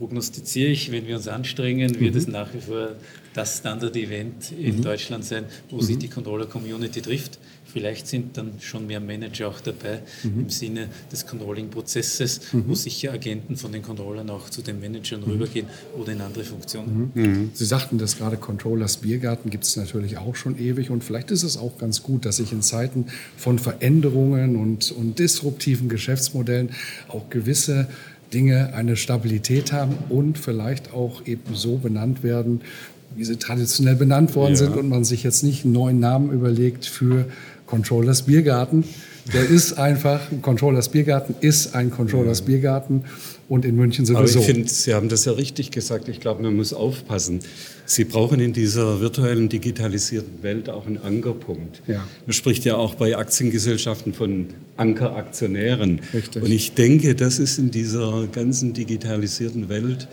prognostiziere 0.00 0.70
ich, 0.70 0.90
wenn 0.90 1.06
wir 1.06 1.16
uns 1.16 1.28
anstrengen, 1.28 2.00
wird 2.00 2.14
mhm. 2.14 2.20
es 2.20 2.26
nach 2.26 2.54
wie 2.54 2.60
vor 2.62 2.92
das 3.34 3.58
Standard-Event 3.58 4.52
in 4.58 4.78
mhm. 4.78 4.82
Deutschland 4.82 5.26
sein, 5.26 5.44
wo 5.68 5.76
mhm. 5.76 5.82
sich 5.82 5.98
die 5.98 6.08
Controller-Community 6.08 7.02
trifft. 7.02 7.38
Vielleicht 7.70 8.08
sind 8.08 8.36
dann 8.36 8.54
schon 8.60 8.86
mehr 8.86 8.98
Manager 8.98 9.48
auch 9.48 9.60
dabei 9.60 10.00
mhm. 10.24 10.40
im 10.40 10.50
Sinne 10.50 10.88
des 11.12 11.26
Controlling-Prozesses, 11.26 12.52
mhm. 12.52 12.64
wo 12.66 12.74
sicher 12.74 13.12
Agenten 13.12 13.56
von 13.56 13.70
den 13.72 13.82
Controllern 13.82 14.28
auch 14.30 14.48
zu 14.48 14.62
den 14.62 14.80
Managern 14.80 15.20
mhm. 15.20 15.32
rübergehen 15.32 15.66
oder 15.96 16.12
in 16.12 16.20
andere 16.22 16.44
Funktionen. 16.44 17.12
Mhm. 17.14 17.22
Mhm. 17.22 17.50
Sie 17.52 17.66
sagten 17.66 17.98
dass 17.98 18.16
gerade, 18.16 18.38
Controllers 18.38 18.96
Biergarten 18.96 19.50
gibt 19.50 19.64
es 19.64 19.76
natürlich 19.76 20.16
auch 20.16 20.34
schon 20.34 20.58
ewig 20.58 20.90
und 20.90 21.04
vielleicht 21.04 21.30
ist 21.30 21.42
es 21.42 21.58
auch 21.58 21.76
ganz 21.76 22.02
gut, 22.02 22.24
dass 22.24 22.38
sich 22.38 22.52
in 22.52 22.62
Zeiten 22.62 23.06
von 23.36 23.58
Veränderungen 23.58 24.56
und, 24.56 24.90
und 24.90 25.18
disruptiven 25.18 25.90
Geschäftsmodellen 25.90 26.70
auch 27.08 27.28
gewisse 27.28 27.86
Dinge 28.32 28.74
eine 28.74 28.96
Stabilität 28.96 29.72
haben 29.72 29.96
und 30.08 30.38
vielleicht 30.38 30.92
auch 30.92 31.26
eben 31.26 31.54
so 31.54 31.76
benannt 31.76 32.22
werden, 32.22 32.60
wie 33.16 33.24
sie 33.24 33.36
traditionell 33.36 33.96
benannt 33.96 34.34
worden 34.34 34.52
ja. 34.52 34.58
sind 34.58 34.76
und 34.76 34.88
man 34.88 35.04
sich 35.04 35.22
jetzt 35.22 35.42
nicht 35.42 35.64
einen 35.64 35.74
neuen 35.74 36.00
Namen 36.00 36.30
überlegt 36.30 36.86
für 36.86 37.26
Controllers 37.66 38.22
Biergarten. 38.22 38.84
Der 39.32 39.48
ist 39.48 39.74
einfach, 39.74 40.20
Controllers 40.42 40.88
Biergarten 40.88 41.34
ist 41.40 41.74
ein 41.74 41.90
Controllers 41.90 42.42
Biergarten 42.42 43.04
und 43.48 43.64
in 43.64 43.76
München 43.76 44.06
sowieso. 44.06 44.38
Aber 44.38 44.48
ich 44.48 44.54
finde, 44.54 44.68
Sie 44.68 44.94
haben 44.94 45.08
das 45.08 45.24
ja 45.24 45.32
richtig 45.32 45.70
gesagt. 45.70 46.08
Ich 46.08 46.20
glaube, 46.20 46.42
man 46.42 46.54
muss 46.54 46.72
aufpassen. 46.72 47.40
Sie 47.84 48.04
brauchen 48.04 48.38
in 48.38 48.52
dieser 48.52 49.00
virtuellen, 49.00 49.48
digitalisierten 49.48 50.42
Welt 50.42 50.70
auch 50.70 50.86
einen 50.86 50.98
Ankerpunkt. 50.98 51.82
Ja. 51.88 52.06
Man 52.26 52.32
spricht 52.32 52.64
ja 52.64 52.76
auch 52.76 52.94
bei 52.94 53.16
Aktiengesellschaften 53.16 54.14
von 54.14 54.46
Ankeraktionären. 54.76 56.00
Richtig. 56.14 56.42
Und 56.42 56.52
ich 56.52 56.74
denke, 56.74 57.16
das 57.16 57.40
ist 57.40 57.58
in 57.58 57.72
dieser 57.72 58.28
ganzen 58.28 58.72
digitalisierten 58.72 59.68
Welt 59.68 60.06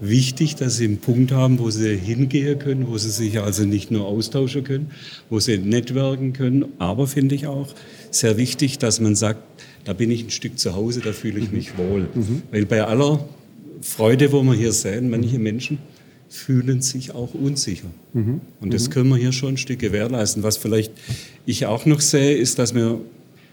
wichtig, 0.00 0.54
dass 0.54 0.76
sie 0.76 0.84
einen 0.84 0.98
Punkt 0.98 1.32
haben, 1.32 1.58
wo 1.58 1.70
sie 1.70 1.96
hingehen 1.96 2.58
können, 2.58 2.86
wo 2.88 2.98
sie 2.98 3.10
sich 3.10 3.40
also 3.40 3.64
nicht 3.64 3.90
nur 3.90 4.06
austauschen 4.06 4.62
können, 4.62 4.92
wo 5.28 5.40
sie 5.40 5.58
networken 5.58 6.32
können, 6.32 6.66
aber 6.78 7.06
finde 7.06 7.34
ich 7.34 7.46
auch 7.46 7.68
sehr 8.10 8.36
wichtig, 8.36 8.78
dass 8.78 9.00
man 9.00 9.14
sagt, 9.14 9.40
da 9.84 9.92
bin 9.92 10.10
ich 10.10 10.24
ein 10.24 10.30
Stück 10.30 10.58
zu 10.58 10.74
Hause, 10.74 11.00
da 11.00 11.12
fühle 11.12 11.40
ich 11.40 11.50
mich 11.50 11.78
wohl. 11.78 12.08
Mhm. 12.14 12.42
Weil 12.50 12.66
bei 12.66 12.84
aller 12.84 13.24
Freude, 13.80 14.32
wo 14.32 14.42
wir 14.42 14.54
hier 14.54 14.72
sehen, 14.72 15.10
manche 15.10 15.38
Menschen 15.38 15.78
fühlen 16.28 16.82
sich 16.82 17.14
auch 17.14 17.34
unsicher. 17.34 17.88
Mhm. 18.12 18.40
Und 18.60 18.74
das 18.74 18.90
können 18.90 19.08
wir 19.08 19.16
hier 19.16 19.32
schon 19.32 19.54
ein 19.54 19.56
Stück 19.56 19.78
gewährleisten. 19.78 20.42
Was 20.42 20.56
vielleicht 20.56 20.92
ich 21.46 21.66
auch 21.66 21.86
noch 21.86 22.00
sehe, 22.00 22.36
ist, 22.36 22.58
dass 22.58 22.74
wir 22.74 23.00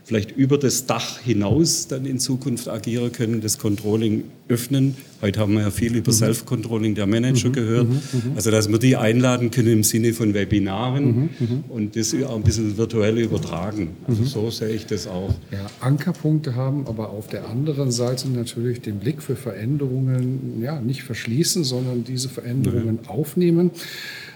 vielleicht 0.06 0.32
über 0.38 0.60
das 0.60 0.86
Dach 0.86 1.20
hinaus 1.20 1.88
dann 1.88 2.06
in 2.06 2.20
Zukunft 2.20 2.70
agieren 2.70 3.12
können, 3.12 3.42
das 3.42 3.58
Controlling 3.58 4.26
öffnen. 4.48 4.96
Heute 5.22 5.40
haben 5.40 5.54
wir 5.56 5.62
ja 5.62 5.72
viel 5.72 5.96
über 5.96 6.12
mhm. 6.12 6.16
Self-Controlling 6.16 6.94
der 6.94 7.08
Manager 7.08 7.50
mhm. 7.50 7.54
gehört. 7.54 7.90
Mhm. 7.90 7.96
mhm. 7.96 8.32
Also, 8.36 8.52
dass 8.52 8.70
wir 8.70 8.78
die 8.78 8.96
einladen 8.96 9.50
können 9.50 9.70
im 9.70 9.84
Sinne 9.84 10.14
von 10.14 10.36
Webinaren 10.36 11.06
mhm. 11.06 11.30
Mhm. 11.40 11.64
und 11.70 11.96
das 11.96 12.14
auch 12.24 12.36
ein 12.36 12.44
bisschen 12.44 12.78
virtuell 12.78 13.18
übertragen. 13.18 13.98
Also, 14.08 14.24
so 14.26 14.52
sehe 14.52 14.70
ich 14.70 14.86
das 14.86 15.08
auch. 15.08 15.34
Ja, 15.52 15.66
Ankerpunkte 15.80 16.56
haben, 16.56 16.86
aber 16.86 17.10
auf 17.10 17.28
der 17.28 17.50
anderen 17.50 17.92
Seite 17.92 18.30
natürlich 18.30 18.82
den 18.82 19.00
Blick 19.00 19.24
für 19.24 19.36
Veränderungen 19.36 20.62
ja, 20.62 20.80
nicht 20.80 21.02
verschließen, 21.02 21.64
sondern 21.64 22.04
diese 22.04 22.30
Veränderungen 22.30 23.00
aufnehmen. 23.08 23.72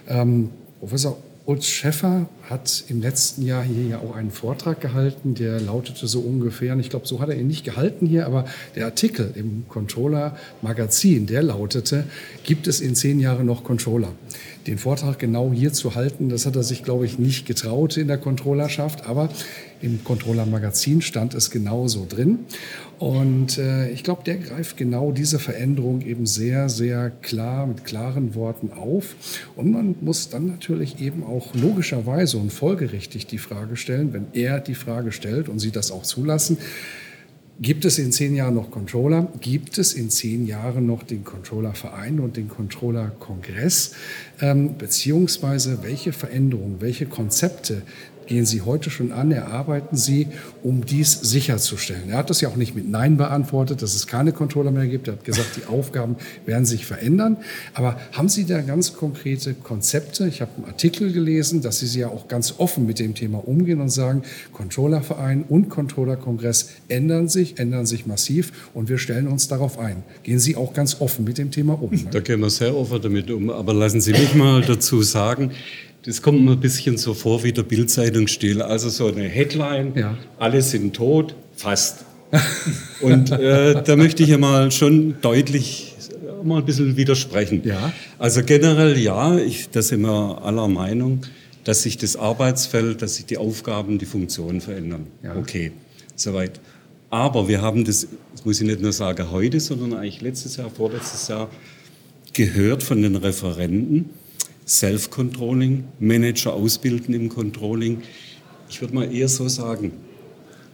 Ähm, 0.08 0.50
Professor 0.80 1.16
Utz 1.50 1.66
Schäffer 1.66 2.28
hat 2.48 2.84
im 2.86 3.00
letzten 3.00 3.42
Jahr 3.42 3.64
hier 3.64 3.82
ja 3.82 3.98
auch 3.98 4.14
einen 4.14 4.30
Vortrag 4.30 4.80
gehalten, 4.80 5.34
der 5.34 5.60
lautete 5.60 6.06
so 6.06 6.20
ungefähr, 6.20 6.74
und 6.74 6.78
ich 6.78 6.90
glaube, 6.90 7.08
so 7.08 7.18
hat 7.18 7.28
er 7.28 7.34
ihn 7.34 7.48
nicht 7.48 7.64
gehalten 7.64 8.06
hier, 8.06 8.26
aber 8.26 8.44
der 8.76 8.84
Artikel 8.84 9.32
im 9.34 9.64
Controller 9.68 10.36
Magazin, 10.62 11.26
der 11.26 11.42
lautete, 11.42 12.04
gibt 12.44 12.68
es 12.68 12.80
in 12.80 12.94
zehn 12.94 13.18
Jahren 13.18 13.46
noch 13.46 13.64
Controller? 13.64 14.12
Den 14.68 14.78
Vortrag 14.78 15.18
genau 15.18 15.50
hier 15.52 15.72
zu 15.72 15.96
halten, 15.96 16.28
das 16.28 16.46
hat 16.46 16.54
er 16.54 16.62
sich, 16.62 16.84
glaube 16.84 17.04
ich, 17.04 17.18
nicht 17.18 17.46
getraut 17.46 17.96
in 17.96 18.06
der 18.06 18.18
Controllerschaft, 18.18 19.08
aber 19.08 19.28
im 19.82 20.04
Controller 20.04 20.46
Magazin 20.46 21.00
stand 21.00 21.34
es 21.34 21.50
genauso 21.50 22.06
drin. 22.08 22.40
Und 22.98 23.58
äh, 23.58 23.90
ich 23.90 24.04
glaube, 24.04 24.22
der 24.24 24.36
greift 24.36 24.76
genau 24.76 25.10
diese 25.10 25.38
Veränderung 25.38 26.02
eben 26.02 26.26
sehr, 26.26 26.68
sehr 26.68 27.10
klar 27.10 27.66
mit 27.66 27.84
klaren 27.84 28.34
Worten 28.34 28.72
auf. 28.72 29.14
Und 29.56 29.70
man 29.72 29.94
muss 30.00 30.28
dann 30.28 30.46
natürlich 30.46 31.00
eben 31.00 31.24
auch 31.24 31.54
logischerweise 31.54 32.36
und 32.36 32.52
folgerichtig 32.52 33.26
die 33.26 33.38
Frage 33.38 33.76
stellen, 33.76 34.12
wenn 34.12 34.26
er 34.34 34.60
die 34.60 34.74
Frage 34.74 35.12
stellt 35.12 35.48
und 35.48 35.58
Sie 35.58 35.70
das 35.70 35.90
auch 35.90 36.02
zulassen, 36.02 36.58
Gibt 37.62 37.84
es 37.84 37.98
in 37.98 38.10
zehn 38.10 38.34
Jahren 38.34 38.54
noch 38.54 38.70
Controller? 38.70 39.30
Gibt 39.38 39.76
es 39.76 39.92
in 39.92 40.08
zehn 40.08 40.46
Jahren 40.46 40.86
noch 40.86 41.02
den 41.02 41.24
Controller-Verein 41.24 42.18
und 42.18 42.38
den 42.38 42.48
Controller-Kongress? 42.48 43.92
Ähm, 44.40 44.78
beziehungsweise 44.78 45.82
welche 45.82 46.14
Veränderungen, 46.14 46.80
welche 46.80 47.04
Konzepte 47.04 47.82
gehen 48.30 48.46
Sie 48.46 48.62
heute 48.62 48.90
schon 48.90 49.10
an, 49.10 49.32
erarbeiten 49.32 49.96
Sie, 49.96 50.28
um 50.62 50.86
dies 50.86 51.20
sicherzustellen? 51.20 52.10
Er 52.10 52.18
hat 52.18 52.30
das 52.30 52.40
ja 52.40 52.48
auch 52.48 52.54
nicht 52.54 52.76
mit 52.76 52.88
Nein 52.88 53.16
beantwortet, 53.16 53.82
dass 53.82 53.96
es 53.96 54.06
keine 54.06 54.30
Controller 54.30 54.70
mehr 54.70 54.86
gibt. 54.86 55.08
Er 55.08 55.14
hat 55.14 55.24
gesagt, 55.24 55.56
die 55.56 55.66
Aufgaben 55.66 56.14
werden 56.46 56.64
sich 56.64 56.86
verändern. 56.86 57.38
Aber 57.74 57.98
haben 58.12 58.28
Sie 58.28 58.46
da 58.46 58.60
ganz 58.60 58.94
konkrete 58.94 59.54
Konzepte? 59.54 60.28
Ich 60.28 60.40
habe 60.40 60.52
einen 60.56 60.66
Artikel 60.66 61.12
gelesen, 61.12 61.60
dass 61.60 61.80
Sie 61.80 61.98
ja 61.98 62.06
auch 62.06 62.28
ganz 62.28 62.54
offen 62.58 62.86
mit 62.86 63.00
dem 63.00 63.16
Thema 63.16 63.48
umgehen 63.48 63.80
und 63.80 63.88
sagen, 63.88 64.22
Controllerverein 64.52 65.42
und 65.48 65.68
Controllerkongress 65.68 66.68
ändern 66.86 67.28
sich, 67.28 67.58
ändern 67.58 67.84
sich 67.84 68.06
massiv 68.06 68.70
und 68.74 68.88
wir 68.88 68.98
stellen 68.98 69.26
uns 69.26 69.48
darauf 69.48 69.76
ein. 69.76 70.04
Gehen 70.22 70.38
Sie 70.38 70.54
auch 70.54 70.72
ganz 70.72 71.00
offen 71.00 71.24
mit 71.24 71.36
dem 71.36 71.50
Thema 71.50 71.82
um? 71.82 71.90
Ne? 71.90 72.06
Da 72.12 72.20
gehen 72.20 72.38
wir 72.38 72.50
sehr 72.50 72.76
offen 72.76 73.02
damit 73.02 73.28
um. 73.28 73.50
Aber 73.50 73.74
lassen 73.74 74.00
Sie 74.00 74.12
mich 74.12 74.36
mal 74.36 74.62
dazu 74.62 75.02
sagen, 75.02 75.50
das 76.04 76.22
kommt 76.22 76.42
mir 76.42 76.52
ein 76.52 76.60
bisschen 76.60 76.96
so 76.96 77.14
vor 77.14 77.42
wie 77.44 77.52
der 77.52 77.62
Bildzeitungsstil. 77.62 78.62
Also 78.62 78.88
so 78.88 79.08
eine 79.08 79.24
Headline, 79.24 79.92
ja. 79.94 80.16
alle 80.38 80.62
sind 80.62 80.94
tot, 80.94 81.34
fast. 81.56 82.04
Und 83.00 83.30
äh, 83.32 83.82
da 83.82 83.96
möchte 83.96 84.22
ich 84.22 84.30
ja 84.30 84.38
mal 84.38 84.70
schon 84.70 85.16
deutlich 85.20 85.90
mal 86.44 86.58
ein 86.58 86.64
bisschen 86.64 86.96
widersprechen. 86.96 87.62
Ja. 87.64 87.92
Also 88.18 88.42
generell 88.42 88.98
ja, 88.98 89.36
ich, 89.36 89.70
da 89.70 89.82
sind 89.82 90.02
wir 90.02 90.42
aller 90.42 90.68
Meinung, 90.68 91.22
dass 91.64 91.82
sich 91.82 91.98
das 91.98 92.16
Arbeitsfeld, 92.16 93.02
dass 93.02 93.16
sich 93.16 93.26
die 93.26 93.36
Aufgaben, 93.36 93.98
die 93.98 94.06
Funktionen 94.06 94.60
verändern. 94.60 95.06
Ja. 95.22 95.36
Okay, 95.36 95.72
soweit. 96.16 96.60
Aber 97.10 97.48
wir 97.48 97.60
haben 97.60 97.84
das, 97.84 98.06
das 98.32 98.44
muss 98.44 98.60
ich 98.60 98.66
nicht 98.66 98.80
nur 98.80 98.92
sagen 98.92 99.30
heute, 99.30 99.60
sondern 99.60 99.94
eigentlich 99.94 100.22
letztes 100.22 100.56
Jahr, 100.56 100.70
vorletztes 100.70 101.28
Jahr 101.28 101.50
gehört 102.32 102.82
von 102.82 103.02
den 103.02 103.16
Referenten, 103.16 104.10
Self-Controlling, 104.70 105.84
Manager 105.98 106.52
ausbilden 106.52 107.12
im 107.12 107.28
Controlling. 107.28 108.02
Ich 108.68 108.80
würde 108.80 108.94
mal 108.94 109.12
eher 109.12 109.28
so 109.28 109.48
sagen, 109.48 109.92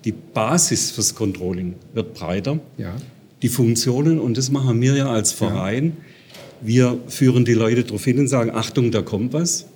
die 0.04 0.12
Basis 0.12 0.90
fürs 0.90 1.14
Controlling 1.14 1.74
wird 1.94 2.14
breiter. 2.14 2.60
Ja. 2.76 2.94
Die 3.42 3.48
Funktionen, 3.48 4.20
und 4.20 4.36
das 4.36 4.50
machen 4.50 4.80
wir 4.80 4.94
ja 4.94 5.10
als 5.10 5.32
Verein, 5.32 5.96
ja. 6.62 6.66
wir 6.68 6.98
führen 7.08 7.44
die 7.44 7.54
Leute 7.54 7.84
darauf 7.84 8.04
hin 8.04 8.18
und 8.18 8.28
sagen, 8.28 8.50
Achtung, 8.50 8.90
da 8.90 9.02
kommt 9.02 9.32
was. 9.32 9.66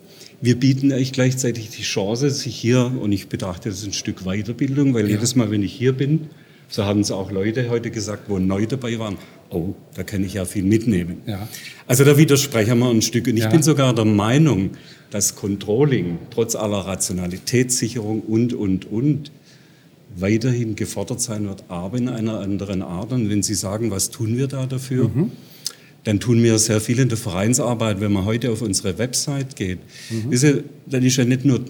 Wir 0.43 0.59
bieten 0.59 0.93
euch 0.93 1.13
gleichzeitig 1.13 1.71
die 1.71 1.83
Chance, 1.83 2.31
sich 2.31 2.57
hier, 2.57 2.93
und 3.01 3.13
ich 3.13 3.29
betrachte 3.29 3.71
das 3.71 3.85
ein 3.85 3.93
Stück 3.93 4.25
Weiterbildung, 4.25 4.95
weil 4.95 5.07
ja. 5.07 5.17
jedes 5.17 5.35
Mal, 5.35 5.51
wenn 5.51 5.63
ich 5.63 5.73
hier 5.73 5.93
bin, 5.93 6.29
so 6.69 6.85
haben 6.85 7.01
es 7.01 7.11
auch 7.11 7.31
Leute 7.31 7.69
heute 7.69 7.91
gesagt, 7.91 8.29
wo 8.29 8.39
neu 8.39 8.67
dabei 8.67 8.99
waren, 8.99 9.17
oh, 9.51 9.75
da 9.95 10.03
kann 10.03 10.25
ich 10.25 10.35
ja 10.35 10.45
viel 10.45 10.65
mitnehmen. 10.65 11.23
Ja. 11.27 11.49
Also 11.87 12.05
da 12.05 12.17
widersprechen 12.17 12.79
wir 12.79 12.91
ein 12.91 13.03
Stück. 13.03 13.27
Und 13.27 13.37
ich 13.37 13.45
ja. 13.45 13.51
bin 13.51 13.63
sogar 13.63 13.95
der 13.95 14.05
Meinung, 14.05 14.71
dass 15.11 15.35
Controlling 15.37 16.19
trotz 16.31 16.55
aller 16.55 16.79
Rationalitätssicherung 16.79 18.21
und, 18.21 18.55
und, 18.55 18.91
und 18.91 19.33
weiterhin 20.17 20.77
gefordert 20.77 21.21
sein 21.21 21.47
wird, 21.47 21.65
aber 21.69 21.99
in 21.99 22.09
einer 22.09 22.41
anderen 22.41 22.83
Art. 22.83 23.13
Und 23.13 23.29
wenn 23.29 23.43
Sie 23.43 23.55
sagen, 23.55 23.91
was 23.91 24.11
tun 24.11 24.37
wir 24.37 24.47
da 24.47 24.67
dafür, 24.67 25.09
mhm. 25.09 25.33
Dann 26.05 26.19
tun 26.19 26.43
wir 26.43 26.59
sehr 26.59 26.81
viel 26.81 26.99
in 26.99 27.09
der 27.09 27.19
Vereinsarbeit, 27.19 28.01
wenn 28.01 28.13
man 28.13 28.25
heute 28.25 28.51
auf 28.51 28.63
unsere 28.63 28.99
Website 28.99 29.57
geht. 29.57 29.79
Mhm. 30.11 30.33
Ist 30.33 30.45
ja, 30.45 30.53
dann 30.87 31.05
ist 31.05 31.17
ja 31.17 31.25
nicht 31.25 31.45
nur 31.45 31.61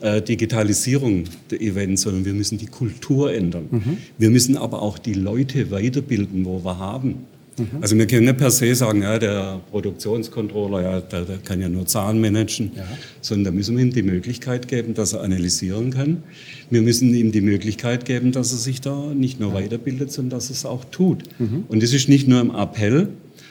äh, 0.00 0.20
Digitalisierung 0.20 1.24
der 1.50 1.60
Events, 1.60 2.02
sondern 2.02 2.24
wir 2.24 2.34
müssen 2.34 2.58
die 2.58 2.66
Kultur 2.66 3.32
ändern. 3.32 3.68
Mhm. 3.70 3.96
Wir 4.18 4.30
müssen 4.30 4.56
aber 4.56 4.82
auch 4.82 4.98
die 4.98 5.14
Leute 5.14 5.70
weiterbilden, 5.70 6.44
wo 6.44 6.62
wir 6.62 6.78
haben. 6.78 7.26
Mhm. 7.58 7.78
Also 7.80 7.96
wir 7.96 8.06
können 8.06 8.26
nicht 8.26 8.36
per 8.36 8.50
se 8.50 8.74
sagen, 8.74 9.02
ja, 9.02 9.18
der 9.18 9.60
Produktionscontroller, 9.70 10.82
ja, 10.82 11.00
der, 11.00 11.22
der 11.22 11.38
kann 11.38 11.60
ja 11.60 11.68
nur 11.68 11.86
Zahlen 11.86 12.20
managen, 12.20 12.72
ja. 12.76 12.84
sondern 13.20 13.44
da 13.52 13.56
müssen 13.56 13.76
wir 13.76 13.84
ihm 13.84 13.92
die 13.92 14.02
Möglichkeit 14.02 14.68
geben, 14.68 14.94
dass 14.94 15.14
er 15.14 15.22
analysieren 15.22 15.90
kann. 15.90 16.22
Wir 16.68 16.82
müssen 16.82 17.14
ihm 17.14 17.32
die 17.32 17.40
Möglichkeit 17.40 18.04
geben, 18.04 18.32
dass 18.32 18.52
er 18.52 18.58
sich 18.58 18.80
da 18.80 19.12
nicht 19.14 19.40
nur 19.40 19.54
weiterbildet, 19.54 20.12
sondern 20.12 20.38
dass 20.38 20.50
er 20.50 20.54
es 20.54 20.64
auch 20.64 20.84
tut. 20.84 21.24
Mhm. 21.38 21.64
Und 21.68 21.82
das 21.82 21.92
ist 21.92 22.08
nicht 22.08 22.28
nur 22.28 22.40
im 22.40 22.50
Appell, 22.54 23.08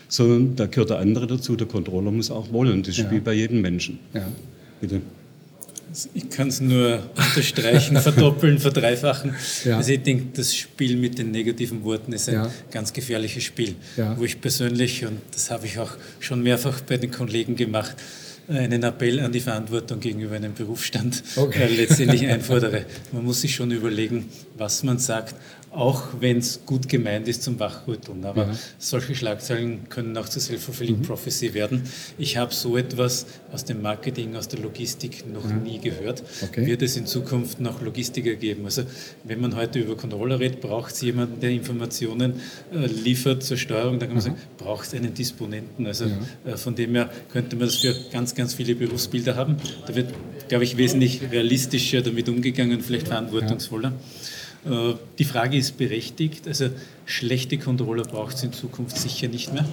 sondern 0.10 0.56
da 0.56 0.66
gehört 0.66 0.90
der 0.90 1.00
andere 1.00 1.28
dazu, 1.28 1.56
der 1.56 1.68
Controller 1.68 2.12
muss 2.12 2.30
auch 2.32 2.52
wollen. 2.52 2.84
Das 2.84 2.90
ist 2.90 3.06
ja. 3.06 3.12
wie 3.12 3.20
bei 3.20 3.34
jedem 3.34 3.62
Menschen. 3.62 4.00
Ja. 4.14 4.28
Bitte. 4.82 5.02
Ich 6.14 6.30
kann 6.30 6.50
es 6.50 6.62
nur 6.62 7.00
unterstreichen, 7.16 7.98
verdoppeln, 8.02 8.60
verdreifachen. 8.60 9.36
Ja. 9.66 9.78
Also 9.78 9.92
ich 9.92 10.04
denke, 10.04 10.26
das 10.36 10.56
Spiel 10.56 10.98
mit 10.98 11.18
den 11.18 11.32
negativen 11.32 11.84
Worten 11.84 12.14
ist 12.14 12.30
ein 12.30 12.36
ja. 12.36 12.52
ganz 12.70 12.94
gefährliches 12.94 13.44
Spiel, 13.44 13.76
ja. 13.98 14.18
wo 14.18 14.24
ich 14.24 14.40
persönlich, 14.40 15.06
und 15.06 15.20
das 15.32 15.50
habe 15.50 15.66
ich 15.66 15.80
auch 15.80 15.92
schon 16.20 16.44
mehrfach 16.44 16.82
bei 16.82 16.98
den 16.98 17.12
Kollegen 17.12 17.56
gemacht, 17.56 17.96
einen 18.48 18.84
Appell 18.84 19.20
an 19.20 19.32
die 19.32 19.40
Verantwortung 19.40 20.00
gegenüber 20.00 20.36
einem 20.36 20.54
Berufsstand 20.54 21.24
okay. 21.36 21.64
äh, 21.64 21.76
letztendlich 21.76 22.26
einfordere. 22.28 22.86
Man 23.12 23.24
muss 23.24 23.42
sich 23.42 23.54
schon 23.54 23.72
überlegen, 23.72 24.30
was 24.58 24.84
man 24.84 24.98
sagt, 24.98 25.36
auch 25.72 26.04
wenn 26.20 26.38
es 26.38 26.66
gut 26.66 26.90
gemeint 26.90 27.28
ist 27.28 27.44
zum 27.44 27.60
Wachrütteln. 27.60 28.26
Aber 28.26 28.48
ja. 28.48 28.54
solche 28.80 29.14
Schlagzeilen 29.14 29.88
können 29.90 30.18
auch 30.18 30.28
zur 30.28 30.42
Self-Fulfilling 30.42 31.00
mhm. 31.00 31.04
Prophecy 31.04 31.54
werden. 31.54 31.84
Ich 32.18 32.38
habe 32.38 32.54
so 32.54 32.76
etwas 32.76 33.28
aus 33.52 33.66
dem 33.66 33.82
Marketing, 33.82 34.36
aus 34.36 34.48
der 34.48 34.60
Logistik 34.60 35.32
noch 35.32 35.48
ja. 35.48 35.56
nie 35.56 35.80
gehört. 35.80 36.24
Okay. 36.42 36.66
Wird 36.66 36.82
es 36.82 36.98
in 36.98 37.06
Zukunft 37.06 37.60
noch 37.60 37.82
Logistiker 37.82 38.34
geben? 38.34 38.66
Also 38.66 38.84
wenn 39.24 39.42
man 39.42 39.56
heute 39.56 39.80
über 39.80 39.96
Controller 39.96 40.40
redet, 40.40 40.62
braucht 40.62 40.94
es 40.94 41.02
jemanden, 41.02 41.40
der 41.40 41.52
Informationen 41.52 42.42
äh, 42.74 42.88
liefert 42.88 43.44
zur 43.44 43.58
Steuerung. 43.58 44.00
Dann 44.00 44.10
kann 44.10 44.18
man 44.18 44.24
mhm. 44.24 44.36
sagen, 44.36 44.42
braucht 44.58 44.88
es 44.88 44.94
einen 44.96 45.14
Disponenten. 45.14 45.86
Also 45.86 46.06
ja. 46.06 46.54
äh, 46.54 46.58
von 46.58 46.74
dem 46.74 46.96
her 46.96 47.12
könnte 47.32 47.56
man 47.56 47.68
das 47.68 47.76
für 47.76 47.96
ganz, 48.12 48.34
ganz 48.34 48.56
viele 48.56 48.74
Berufsbilder 48.74 49.36
haben. 49.36 49.58
Da 49.86 49.94
wird, 49.94 50.14
glaube 50.48 50.64
ich, 50.64 50.78
wesentlich 50.78 51.22
realistischer 51.32 52.02
damit 52.02 52.28
umgegangen, 52.28 52.82
vielleicht 52.82 53.08
verantwortungsvoller. 53.08 53.90
Äh, 53.90 54.39
die 54.66 55.24
Frage 55.24 55.58
ist 55.58 55.78
berechtigt. 55.78 56.48
Also 56.48 56.70
schlechte 57.06 57.58
Controller 57.58 58.04
braucht 58.04 58.36
es 58.36 58.44
in 58.44 58.52
Zukunft 58.52 58.98
sicher 58.98 59.28
nicht 59.28 59.54
mehr. 59.54 59.66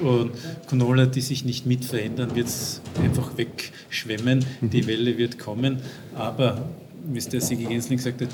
Und 0.00 0.32
Controller, 0.66 1.06
die 1.06 1.20
sich 1.20 1.44
nicht 1.44 1.64
mit 1.64 1.84
verändern, 1.84 2.34
wird 2.34 2.48
es 2.48 2.80
einfach 3.00 3.36
wegschwemmen. 3.36 4.44
Die 4.60 4.82
mhm. 4.82 4.86
Welle 4.86 5.18
wird 5.18 5.38
kommen. 5.38 5.78
Aber, 6.14 6.68
wie 7.06 7.18
es 7.18 7.28
der 7.28 7.40
Sigi 7.40 7.64
Gensling 7.64 7.98
gesagt 7.98 8.20
hat, 8.20 8.30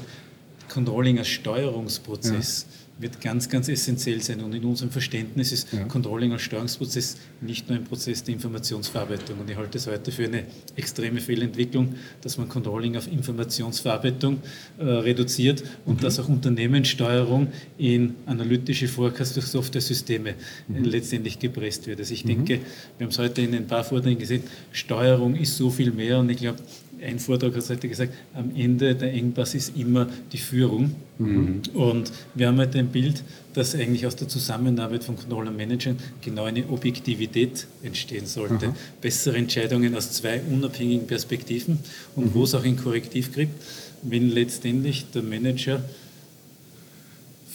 Controlling 0.68 1.18
als 1.18 1.28
Steuerungsprozess. 1.28 2.66
Ja 2.68 2.77
wird 2.98 3.20
ganz, 3.20 3.48
ganz 3.48 3.68
essentiell 3.68 4.20
sein. 4.22 4.40
Und 4.42 4.54
in 4.54 4.64
unserem 4.64 4.90
Verständnis 4.90 5.52
ist 5.52 5.72
ja. 5.72 5.84
Controlling 5.84 6.32
als 6.32 6.42
Steuerungsprozess 6.42 7.16
nicht 7.40 7.68
nur 7.68 7.78
ein 7.78 7.84
Prozess 7.84 8.24
der 8.24 8.34
Informationsverarbeitung. 8.34 9.38
Und 9.38 9.48
ich 9.48 9.56
halte 9.56 9.78
es 9.78 9.86
heute 9.86 10.10
für 10.10 10.24
eine 10.24 10.44
extreme 10.76 11.20
Fehlentwicklung, 11.20 11.94
dass 12.20 12.38
man 12.38 12.48
Controlling 12.48 12.96
auf 12.96 13.06
Informationsverarbeitung 13.06 14.42
äh, 14.78 14.84
reduziert 14.84 15.62
und 15.86 15.98
mhm. 15.98 16.00
dass 16.00 16.18
auch 16.18 16.28
Unternehmenssteuerung 16.28 17.48
in 17.78 18.16
analytische 18.26 18.88
Forecast-Software-Systeme 18.88 20.34
mhm. 20.66 20.84
letztendlich 20.84 21.38
gepresst 21.38 21.86
wird. 21.86 22.00
Also 22.00 22.12
ich 22.12 22.24
mhm. 22.24 22.28
denke, 22.28 22.60
wir 22.98 23.04
haben 23.06 23.12
es 23.12 23.18
heute 23.18 23.42
in 23.42 23.54
ein 23.54 23.66
paar 23.66 23.84
Vorträgen 23.84 24.18
gesehen, 24.18 24.42
Steuerung 24.72 25.36
ist 25.36 25.56
so 25.56 25.70
viel 25.70 25.92
mehr 25.92 26.18
und 26.18 26.30
ich 26.30 26.38
glaube, 26.38 26.58
ein 27.02 27.18
Vortrag 27.18 27.54
hat 27.54 27.68
heute 27.68 27.88
gesagt, 27.88 28.12
am 28.34 28.54
Ende 28.54 28.94
der 28.94 29.12
Engpass 29.12 29.54
ist 29.54 29.76
immer 29.76 30.08
die 30.32 30.38
Führung. 30.38 30.94
Mhm. 31.18 31.62
Und 31.74 32.12
wir 32.34 32.48
haben 32.48 32.58
heute 32.58 32.78
ein 32.78 32.88
Bild, 32.88 33.22
dass 33.54 33.74
eigentlich 33.74 34.06
aus 34.06 34.16
der 34.16 34.28
Zusammenarbeit 34.28 35.04
von 35.04 35.16
Controller 35.16 35.50
Managern 35.50 35.96
genau 36.20 36.44
eine 36.44 36.68
Objektivität 36.68 37.66
entstehen 37.82 38.26
sollte. 38.26 38.68
Mhm. 38.68 38.74
Bessere 39.00 39.36
Entscheidungen 39.36 39.94
aus 39.94 40.12
zwei 40.12 40.40
unabhängigen 40.42 41.06
Perspektiven 41.06 41.78
und 42.14 42.26
mhm. 42.26 42.34
wo 42.34 42.44
es 42.44 42.54
auch 42.54 42.64
ein 42.64 42.76
Korrektiv 42.76 43.34
gibt, 43.34 43.54
wenn 44.02 44.30
letztendlich 44.30 45.06
der 45.12 45.22
Manager 45.22 45.82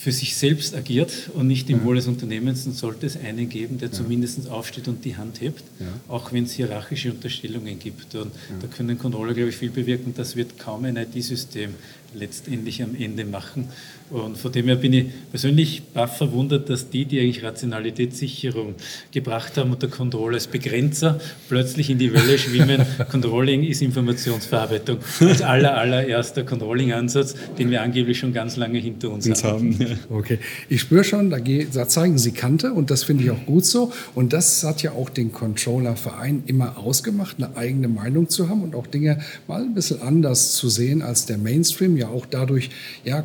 für 0.04 0.12
sich 0.12 0.36
selbst 0.36 0.76
agiert 0.76 1.30
und 1.34 1.48
nicht 1.48 1.70
im 1.70 1.86
Wohle 1.86 1.96
des 1.96 2.08
Unternehmens, 2.08 2.66
dann 2.66 2.74
sollte 2.74 3.06
es 3.06 3.16
einen 3.16 3.48
geben, 3.48 3.78
der 3.78 3.88
ja. 3.88 3.94
zumindest 3.94 4.50
aufsteht 4.50 4.90
und 4.90 5.06
die 5.06 5.16
Hand 5.16 5.40
hebt, 5.40 5.64
ja. 5.80 5.86
auch 6.10 6.34
wenn 6.34 6.44
es 6.44 6.52
hierarchische 6.52 7.10
Unterstellungen 7.10 7.80
gibt. 7.80 8.14
Und 8.16 8.26
ja. 8.26 8.56
da 8.60 8.68
können 8.68 9.00
Controller, 9.00 9.34
glaube 9.34 9.52
ich, 9.52 9.56
viel 9.56 9.70
bewirken. 9.70 10.14
Das 10.14 10.36
wird 10.36 10.60
kaum 10.60 10.84
ein 10.84 10.98
IT-System 10.98 11.76
letztendlich 12.14 12.84
am 12.84 12.96
Ende 12.96 13.24
machen. 13.24 13.70
Und 14.14 14.38
von 14.38 14.52
dem 14.52 14.68
her 14.68 14.76
bin 14.76 14.94
ich 14.94 15.06
persönlich 15.32 15.82
baff 15.92 16.18
verwundert, 16.18 16.70
dass 16.70 16.88
die, 16.88 17.06
die 17.06 17.20
eigentlich 17.20 17.44
Rationalitätssicherung 17.44 18.76
gebracht 19.12 19.58
haben 19.58 19.72
und 19.72 19.82
der 19.82 19.90
Controller 19.90 20.36
als 20.36 20.46
Begrenzer, 20.46 21.20
plötzlich 21.50 21.90
in 21.90 21.98
die 21.98 22.14
Welle 22.14 22.38
schwimmen. 22.38 22.86
Controlling 23.12 23.64
ist 23.64 23.82
Informationsverarbeitung. 23.82 25.00
Als 25.20 25.42
aller, 25.42 25.76
allererster 25.76 26.44
Controlling-Ansatz, 26.44 27.34
den 27.58 27.72
wir 27.72 27.82
angeblich 27.82 28.20
schon 28.20 28.34
ganz 28.34 28.56
lange 28.56 28.78
hinter 28.78 29.10
uns, 29.10 29.26
uns 29.26 29.44
haben. 29.44 29.80
haben. 29.80 30.00
Okay, 30.12 30.38
ich 30.70 30.82
spüre 30.82 31.04
schon, 31.04 31.32
da, 31.32 31.40
da 31.40 31.88
zeigen 31.88 32.20
Sie 32.20 32.34
Kante 32.34 32.72
und 32.72 32.92
das 32.92 33.04
finde 33.04 33.24
ich 33.24 33.32
auch 33.32 33.46
gut 33.48 33.66
so. 33.66 33.92
Und 34.14 34.32
das 34.32 34.64
hat 34.64 34.84
ja 34.84 34.92
auch 34.92 35.10
den 35.10 35.32
Controller-Verein 35.32 36.44
immer 36.46 36.78
ausgemacht, 36.78 37.38
eine 37.38 37.58
eigene 37.58 37.88
Meinung 37.88 38.30
zu 38.30 38.48
haben 38.48 38.62
und 38.62 38.76
auch 38.76 38.86
Dinge 38.86 39.22
mal 39.48 39.64
ein 39.64 39.74
bisschen 39.74 40.04
anders 40.04 40.54
zu 40.54 40.70
sehen 40.70 41.02
als 41.02 41.26
der 41.26 41.40
Mainstream. 41.40 41.98
Ja, 41.98 42.10
auch 42.10 42.28
dadurch, 42.28 42.70
ja, 43.04 43.22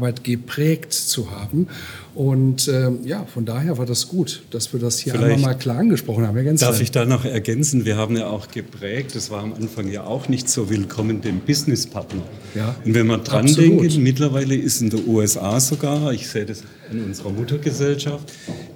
Controlling-Arbeit 0.00 0.24
geprägt 0.24 0.92
zu 0.92 1.30
haben. 1.30 1.68
Und 2.14 2.68
ähm, 2.68 3.00
ja, 3.04 3.24
von 3.24 3.44
daher 3.44 3.78
war 3.78 3.86
das 3.86 4.08
gut, 4.08 4.42
dass 4.50 4.72
wir 4.72 4.80
das 4.80 4.98
hier 4.98 5.12
Vielleicht 5.12 5.34
einmal 5.36 5.52
mal 5.52 5.58
klar 5.58 5.78
angesprochen 5.78 6.26
haben. 6.26 6.36
Ja, 6.36 6.52
darf 6.54 6.80
ich 6.80 6.90
da 6.90 7.04
noch 7.04 7.24
ergänzen? 7.24 7.84
Wir 7.84 7.96
haben 7.96 8.16
ja 8.16 8.26
auch 8.26 8.48
geprägt, 8.48 9.14
das 9.14 9.30
war 9.30 9.42
am 9.42 9.52
Anfang 9.52 9.88
ja 9.90 10.04
auch 10.04 10.28
nicht 10.28 10.48
so 10.48 10.68
willkommen, 10.68 11.20
den 11.20 11.40
Businesspartner. 11.40 12.22
Ja, 12.54 12.74
Und 12.84 12.94
wenn 12.94 13.06
man 13.06 13.22
dran 13.22 13.46
absolut. 13.46 13.82
denkt, 13.82 13.98
mittlerweile 13.98 14.56
ist 14.56 14.80
in 14.82 14.90
den 14.90 15.06
USA 15.06 15.60
sogar, 15.60 16.12
ich 16.12 16.28
sehe 16.28 16.44
das 16.44 16.62
in 16.90 17.04
unserer 17.04 17.30
Muttergesellschaft, 17.30 18.32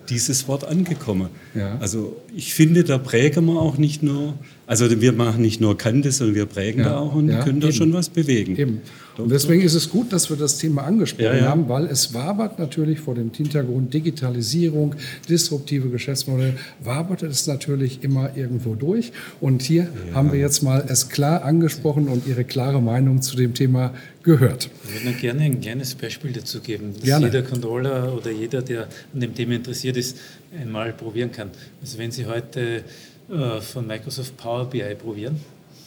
dieses 0.09 0.47
Wort 0.47 0.65
angekommen. 0.65 1.29
Ja. 1.55 1.77
Also 1.81 2.17
ich 2.35 2.55
finde, 2.55 2.85
da 2.85 2.99
prägen 2.99 3.47
wir 3.47 3.61
auch 3.61 3.79
nicht 3.79 4.03
nur, 4.03 4.35
also 4.67 5.01
wir 5.01 5.13
machen 5.13 5.43
nicht 5.43 5.61
nur 5.61 5.77
Kante, 5.77 6.11
sondern 6.11 6.37
wir 6.37 6.47
prägen 6.47 6.81
ja. 6.81 6.91
da 6.91 6.99
auch 6.99 7.15
und 7.15 7.29
ja, 7.29 7.43
können 7.43 7.61
da 7.61 7.69
eben. 7.69 7.77
schon 7.77 7.93
was 7.93 8.09
bewegen. 8.09 8.57
Eben. 8.57 8.81
Und 9.17 9.31
deswegen 9.31 9.63
ist 9.63 9.75
es 9.75 9.91
gut, 9.91 10.13
dass 10.13 10.29
wir 10.31 10.37
das 10.37 10.59
Thema 10.59 10.83
angesprochen 10.83 11.43
haben, 11.43 11.69
weil 11.69 11.87
es 11.87 12.15
wabert 12.15 12.59
natürlich 12.59 12.99
vor 12.99 13.15
dem 13.15 13.31
Hintergrund 13.33 13.95
Digitalisierung, 13.95 14.95
disruptive 15.29 15.89
Geschäftsmodelle, 15.89 16.55
wabert 16.83 17.23
es 17.23 17.47
natürlich 17.47 18.03
immer 18.03 18.37
irgendwo 18.37 18.75
durch. 18.75 19.13
Und 19.41 19.63
hier 19.63 19.89
haben 20.15 20.33
wir 20.33 20.41
jetzt 20.41 20.63
mal 20.63 20.85
es 20.89 21.11
klar 21.11 21.45
angesprochen 21.45 22.09
und 22.09 22.27
Ihre 22.27 22.45
klare 22.45 22.83
Meinung 22.83 23.23
zu 23.23 23.37
dem 23.37 23.55
Thema 23.55 23.95
gehört. 24.25 24.71
Ich 24.89 25.05
würde 25.05 25.17
gerne 25.19 25.43
ein 25.43 25.61
kleines 25.61 25.95
Beispiel 25.95 26.33
dazu 26.33 26.61
geben, 26.61 26.95
dass 26.95 27.05
gerne. 27.05 27.27
jeder 27.27 27.43
Controller 27.43 28.17
oder 28.17 28.31
jeder, 28.31 28.63
der 28.63 28.89
an 29.13 29.21
dem 29.21 29.35
Thema 29.35 29.55
interessiert 29.55 29.97
ist, 29.97 30.17
einmal 30.59 30.93
probieren 30.93 31.31
kann. 31.31 31.51
Also 31.81 31.99
wenn 31.99 32.11
Sie 32.11 32.27
heute 32.27 32.83
äh, 33.31 33.61
von 33.61 33.87
Microsoft 33.87 34.37
Power 34.37 34.65
BI 34.67 34.95
probieren, 34.95 35.41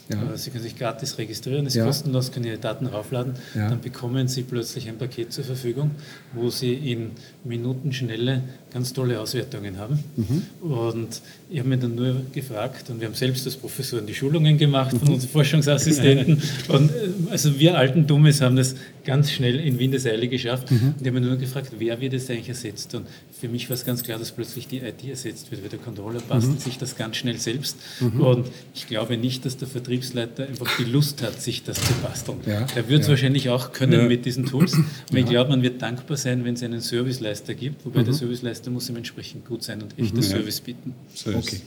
ja. 0.10 0.34
Äh, 0.34 0.38
Sie 0.38 0.50
können 0.52 0.64
sich 0.64 0.78
gratis 0.78 1.18
registrieren, 1.18 1.66
ist 1.66 1.76
ja. 1.76 1.86
kostenlos, 1.86 2.32
können 2.32 2.46
Ihre 2.46 2.58
Daten 2.58 2.86
raufladen. 2.86 3.34
Ja. 3.56 3.70
Dann 3.70 3.82
bekommen 3.82 4.28
Sie 4.28 4.44
plötzlich 4.44 4.88
ein 4.88 4.98
Paket 4.98 5.34
zur 5.34 5.44
Verfügung, 5.44 5.92
wo 6.34 6.50
Sie 6.50 6.74
in 6.74 7.12
Minutenschnelle 7.44 8.44
ganz 8.74 8.94
tolle 8.94 9.20
Auswertungen 9.20 9.78
haben. 9.78 10.04
Mhm. 10.16 10.70
Und 10.70 11.22
ich 11.50 11.60
habe 11.60 11.70
mir 11.70 11.78
dann 11.78 11.96
nur 11.96 12.22
gefragt, 12.34 12.90
und 12.90 13.00
wir 13.00 13.08
haben 13.08 13.16
selbst 13.16 13.46
als 13.46 13.56
Professoren 13.56 14.06
die 14.06 14.14
Schulungen 14.14 14.58
gemacht 14.58 14.92
von 14.92 15.08
mhm. 15.08 15.14
unseren 15.16 15.30
Forschungsassistenten. 15.30 16.42
und 16.70 16.92
äh, 16.92 17.10
also 17.32 17.60
wir 17.60 17.78
alten 17.78 18.08
Dummes 18.08 18.42
haben 18.42 18.56
das 18.56 18.76
ganz 19.06 19.32
schnell 19.32 19.60
in 19.60 19.80
Windeseile 19.80 20.28
geschafft. 20.28 20.72
Mhm. 20.72 20.94
Und 20.98 21.02
ich 21.02 21.08
habe 21.08 21.20
mir 21.20 21.28
nur 21.28 21.38
gefragt, 21.38 21.72
wer 21.78 22.00
wird 22.00 22.14
es 22.14 22.30
eigentlich 22.30 22.50
ersetzt? 22.50 22.94
Und 22.96 23.08
für 23.40 23.50
mich 23.50 23.70
war 23.70 23.76
es 23.76 23.86
ganz 23.86 24.04
klar, 24.04 24.18
dass 24.18 24.32
plötzlich 24.32 24.68
die 24.68 24.78
IT 24.80 25.04
ersetzt 25.04 25.52
wird, 25.52 25.62
weil 25.62 25.70
der 25.70 25.80
Controller 25.80 26.20
bastelt 26.22 26.56
mhm. 26.56 26.60
sich 26.60 26.78
das 26.78 26.96
ganz 26.96 27.18
schnell 27.18 27.38
selbst. 27.38 27.78
Mhm. 28.00 28.22
Und 28.22 28.48
ich 28.74 28.88
glaube 28.88 29.18
nicht, 29.18 29.46
dass 29.46 29.58
der 29.58 29.68
Vertriebsleiter 29.68 30.48
einfach 30.48 30.68
die 30.78 30.86
Lust 30.86 31.22
hat, 31.22 31.42
sich 31.42 31.64
das 31.64 31.80
zu 31.80 31.94
basteln. 32.02 32.40
Ja. 32.46 32.66
Er 32.76 32.90
wird 32.90 33.02
es 33.02 33.08
ja. 33.08 33.12
wahrscheinlich 33.12 33.50
auch 33.50 33.72
können 33.72 34.02
ja. 34.02 34.08
mit 34.08 34.26
diesen 34.26 34.46
Tools. 34.46 34.78
Aber 35.10 35.20
ich 35.20 35.26
glaube, 35.26 35.52
man 35.52 35.62
wird 35.62 35.82
dankbar 35.82 36.18
sein, 36.18 36.46
wenn 36.46 36.56
es 36.56 36.64
einen 36.64 36.82
Serviceleister 36.82 37.54
gibt, 37.54 37.86
wobei 37.86 38.04
der 38.04 38.14
mhm. 38.14 38.18
Serviceleister 38.18 38.72
muss 38.72 38.90
ihm 38.90 38.96
entsprechend 38.98 39.46
gut 39.46 39.64
sein 39.64 39.82
und 39.82 39.98
echter 40.00 40.18
mhm. 40.18 40.24
Service 40.24 40.62
bieten. 40.62 40.96
So 41.14 41.32
okay. 41.32 41.62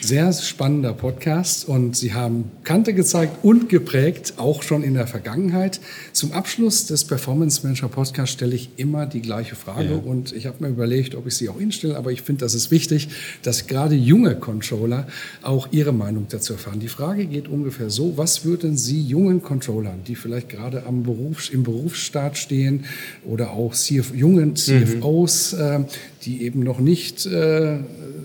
Sehr 0.00 0.32
spannender 0.32 0.94
Podcast 0.94 1.68
und 1.68 1.94
Sie 1.94 2.14
haben 2.14 2.50
Kante 2.64 2.94
gezeigt 2.94 3.44
und 3.44 3.68
geprägt, 3.68 4.34
auch 4.38 4.62
schon 4.62 4.82
in 4.82 4.94
der 4.94 5.06
Vergangenheit. 5.06 5.80
Zum 6.14 6.32
Abschluss 6.32 6.86
des 6.86 7.04
Performance 7.04 7.60
Manager 7.62 7.88
Podcasts 7.88 8.32
stelle 8.32 8.54
ich 8.54 8.70
immer 8.78 9.04
die 9.04 9.20
gleiche 9.20 9.54
Frage 9.54 9.90
ja. 9.90 9.96
und 9.96 10.32
ich 10.32 10.46
habe 10.46 10.64
mir 10.64 10.70
überlegt, 10.70 11.14
ob 11.14 11.26
ich 11.26 11.36
sie 11.36 11.50
auch 11.50 11.60
Ihnen 11.60 11.72
stelle, 11.72 11.98
aber 11.98 12.10
ich 12.10 12.22
finde, 12.22 12.40
das 12.40 12.54
ist 12.54 12.70
wichtig, 12.70 13.08
dass 13.42 13.66
gerade 13.66 13.94
junge 13.94 14.34
Controller 14.34 15.06
auch 15.42 15.68
ihre 15.72 15.92
Meinung 15.92 16.26
dazu 16.30 16.54
erfahren. 16.54 16.80
Die 16.80 16.88
Frage 16.88 17.26
geht 17.26 17.46
ungefähr 17.48 17.90
so, 17.90 18.16
was 18.16 18.46
würden 18.46 18.78
Sie 18.78 19.02
jungen 19.02 19.42
Controllern, 19.42 20.04
die 20.06 20.14
vielleicht 20.14 20.48
gerade 20.48 20.86
am 20.86 21.02
Berufs-, 21.02 21.50
im 21.50 21.64
Berufsstaat 21.64 22.38
stehen 22.38 22.86
oder 23.26 23.50
auch 23.50 23.74
CF, 23.74 24.14
jungen 24.14 24.56
CFOs, 24.56 25.52
mhm. 25.52 25.60
äh, 25.60 25.84
die 26.24 26.42
eben 26.42 26.60
noch 26.60 26.78
nicht 26.78 27.26
äh, 27.26 27.78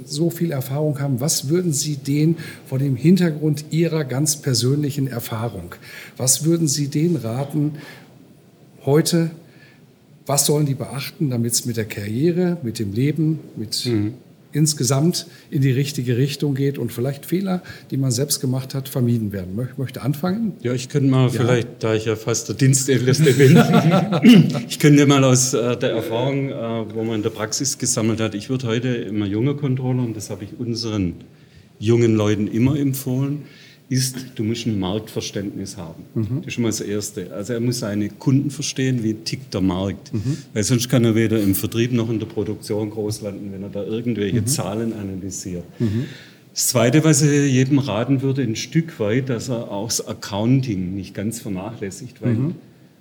so 0.06 0.30
viel 0.30 0.52
Erfahrung 0.52 1.00
haben, 1.00 1.20
was 1.20 1.50
würden 1.50 1.74
Sie 1.74 1.98
denen 1.98 2.38
vor 2.66 2.80
dem 2.80 2.96
Hintergrund 2.96 3.66
Ihrer 3.72 4.04
ganz 4.04 4.38
persönlichen 4.38 5.08
Erfahrung, 5.08 5.76
was 6.16 6.46
würden 6.46 6.68
Sie 6.68 6.88
denen 6.88 7.16
raten 7.16 7.74
heute, 8.86 9.32
was 10.26 10.46
sollen 10.46 10.66
die 10.66 10.76
beachten, 10.76 11.30
damit 11.30 11.54
es 11.54 11.66
mit 11.66 11.78
der 11.78 11.86
Karriere, 11.86 12.58
mit 12.64 12.80
dem 12.80 12.94
Leben, 12.94 13.40
mit 13.56 13.86
mhm 13.86 14.14
insgesamt 14.52 15.28
in 15.50 15.62
die 15.62 15.72
richtige 15.72 16.18
Richtung 16.18 16.56
geht 16.56 16.78
und 16.78 16.92
vielleicht 16.92 17.26
Fehler, 17.26 17.62
die 17.92 17.98
man 17.98 18.12
selbst 18.12 18.40
gemacht 18.40 18.74
hat, 18.74 18.90
vermieden 18.90 19.32
werden. 19.32 19.58
Ich 19.72 19.78
möchte 19.78 20.02
anfangen? 20.02 20.54
Ja, 20.62 20.74
ich 20.74 20.90
könnte 20.90 21.10
mal 21.10 21.26
ja. 21.26 21.30
vielleicht, 21.30 21.68
da 21.80 21.94
ich 21.94 22.06
ja 22.06 22.16
fast 22.16 22.50
der 22.50 22.56
Dienstälteste 22.56 23.34
bin, 23.34 23.58
ich 24.70 24.80
könnte 24.80 25.06
mal 25.06 25.24
aus 25.24 25.54
äh, 25.54 25.78
der 25.78 25.92
Erfahrung, 25.92 26.50
äh, 26.50 26.54
wo 26.94 27.04
man 27.04 27.16
in 27.16 27.24
der 27.24 27.30
Praxis 27.30 27.78
gesammelt 27.78 28.20
hat, 28.20 28.36
ich 28.36 28.50
würde 28.50 28.68
heute 28.68 28.90
immer 28.90 29.26
junger 29.26 29.56
Controller, 29.56 30.04
und 30.04 30.16
das 30.16 30.30
habe 30.30 30.44
ich 30.44 30.60
unseren 30.60 31.16
jungen 31.80 32.16
Leuten 32.16 32.48
immer 32.48 32.78
empfohlen, 32.78 33.44
ist, 33.90 34.18
du 34.36 34.44
musst 34.44 34.66
ein 34.66 34.80
Marktverständnis 34.80 35.78
haben. 35.78 36.04
Mhm. 36.14 36.38
Das 36.40 36.48
ist 36.48 36.54
schon 36.54 36.64
mal 36.64 36.70
das 36.70 36.82
Erste. 36.82 37.34
Also 37.34 37.54
er 37.54 37.60
muss 37.60 37.80
seine 37.80 38.10
Kunden 38.10 38.52
verstehen, 38.52 39.02
wie 39.04 39.14
tickt 39.14 39.54
der 39.54 39.62
Markt. 39.62 40.14
Mhm. 40.14 40.38
Weil 40.54 40.64
sonst 40.64 40.90
kann 40.90 41.06
er 41.06 41.16
weder 41.16 41.42
im 41.42 41.56
Vertrieb 41.56 41.94
noch 41.94 42.10
in 42.10 42.20
der 42.20 42.26
Produktion 42.26 42.90
groß 42.90 43.22
landen, 43.22 43.52
wenn 43.54 43.64
er 43.64 43.70
da 43.70 43.84
irgendwelche 43.84 44.42
mhm. 44.42 44.48
Zahlen 44.48 44.94
analysiert. 44.94 45.64
Mhm. 45.80 46.06
Das 46.54 46.68
Zweite, 46.68 47.04
was 47.04 47.22
ich 47.22 47.52
jedem 47.52 47.80
raten 47.80 48.22
würde, 48.22 48.42
ein 48.42 48.56
Stück 48.56 49.00
weit, 49.00 49.30
dass 49.30 49.48
er 49.48 49.72
auch 49.72 49.88
das 49.88 50.06
Accounting 50.06 50.96
nicht 50.96 51.14
ganz 51.14 51.40
vernachlässigt, 51.40 52.22
weil 52.22 52.34
mhm. 52.34 52.56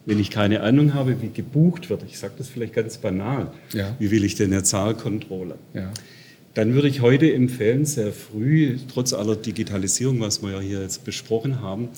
wenn 0.05 0.20
ich 0.20 0.31
keine 0.31 0.61
Ahnung 0.61 0.94
habe, 0.94 1.20
wie 1.20 1.31
gebucht 1.31 1.90
wird, 1.90 2.05
ich 2.07 2.18
sage 2.18 2.35
das 2.38 2.49
vielleicht 2.49 2.75
ganz 2.75 2.99
banal, 2.99 3.51
ja. 3.72 3.96
wie 3.99 4.11
will 4.11 4.25
ich 4.25 4.35
denn 4.37 4.53
eine 4.53 4.62
Zahl 4.62 4.94
kontrollieren? 4.94 5.59
Ja 5.75 5.90
dann 6.57 6.73
würde 6.73 6.88
ich 6.88 7.03
heute 7.03 7.31
empfehlen, 7.35 7.85
sehr 7.85 8.14
früh, 8.14 8.79
trotz 8.90 9.12
aller 9.12 9.37
Digitalisierung, 9.37 10.21
was 10.21 10.42
wir 10.42 10.53
ja 10.53 10.61
hier 10.61 10.81
jetzt 10.81 11.05
besprochen 11.05 11.61
haben, 11.61 11.90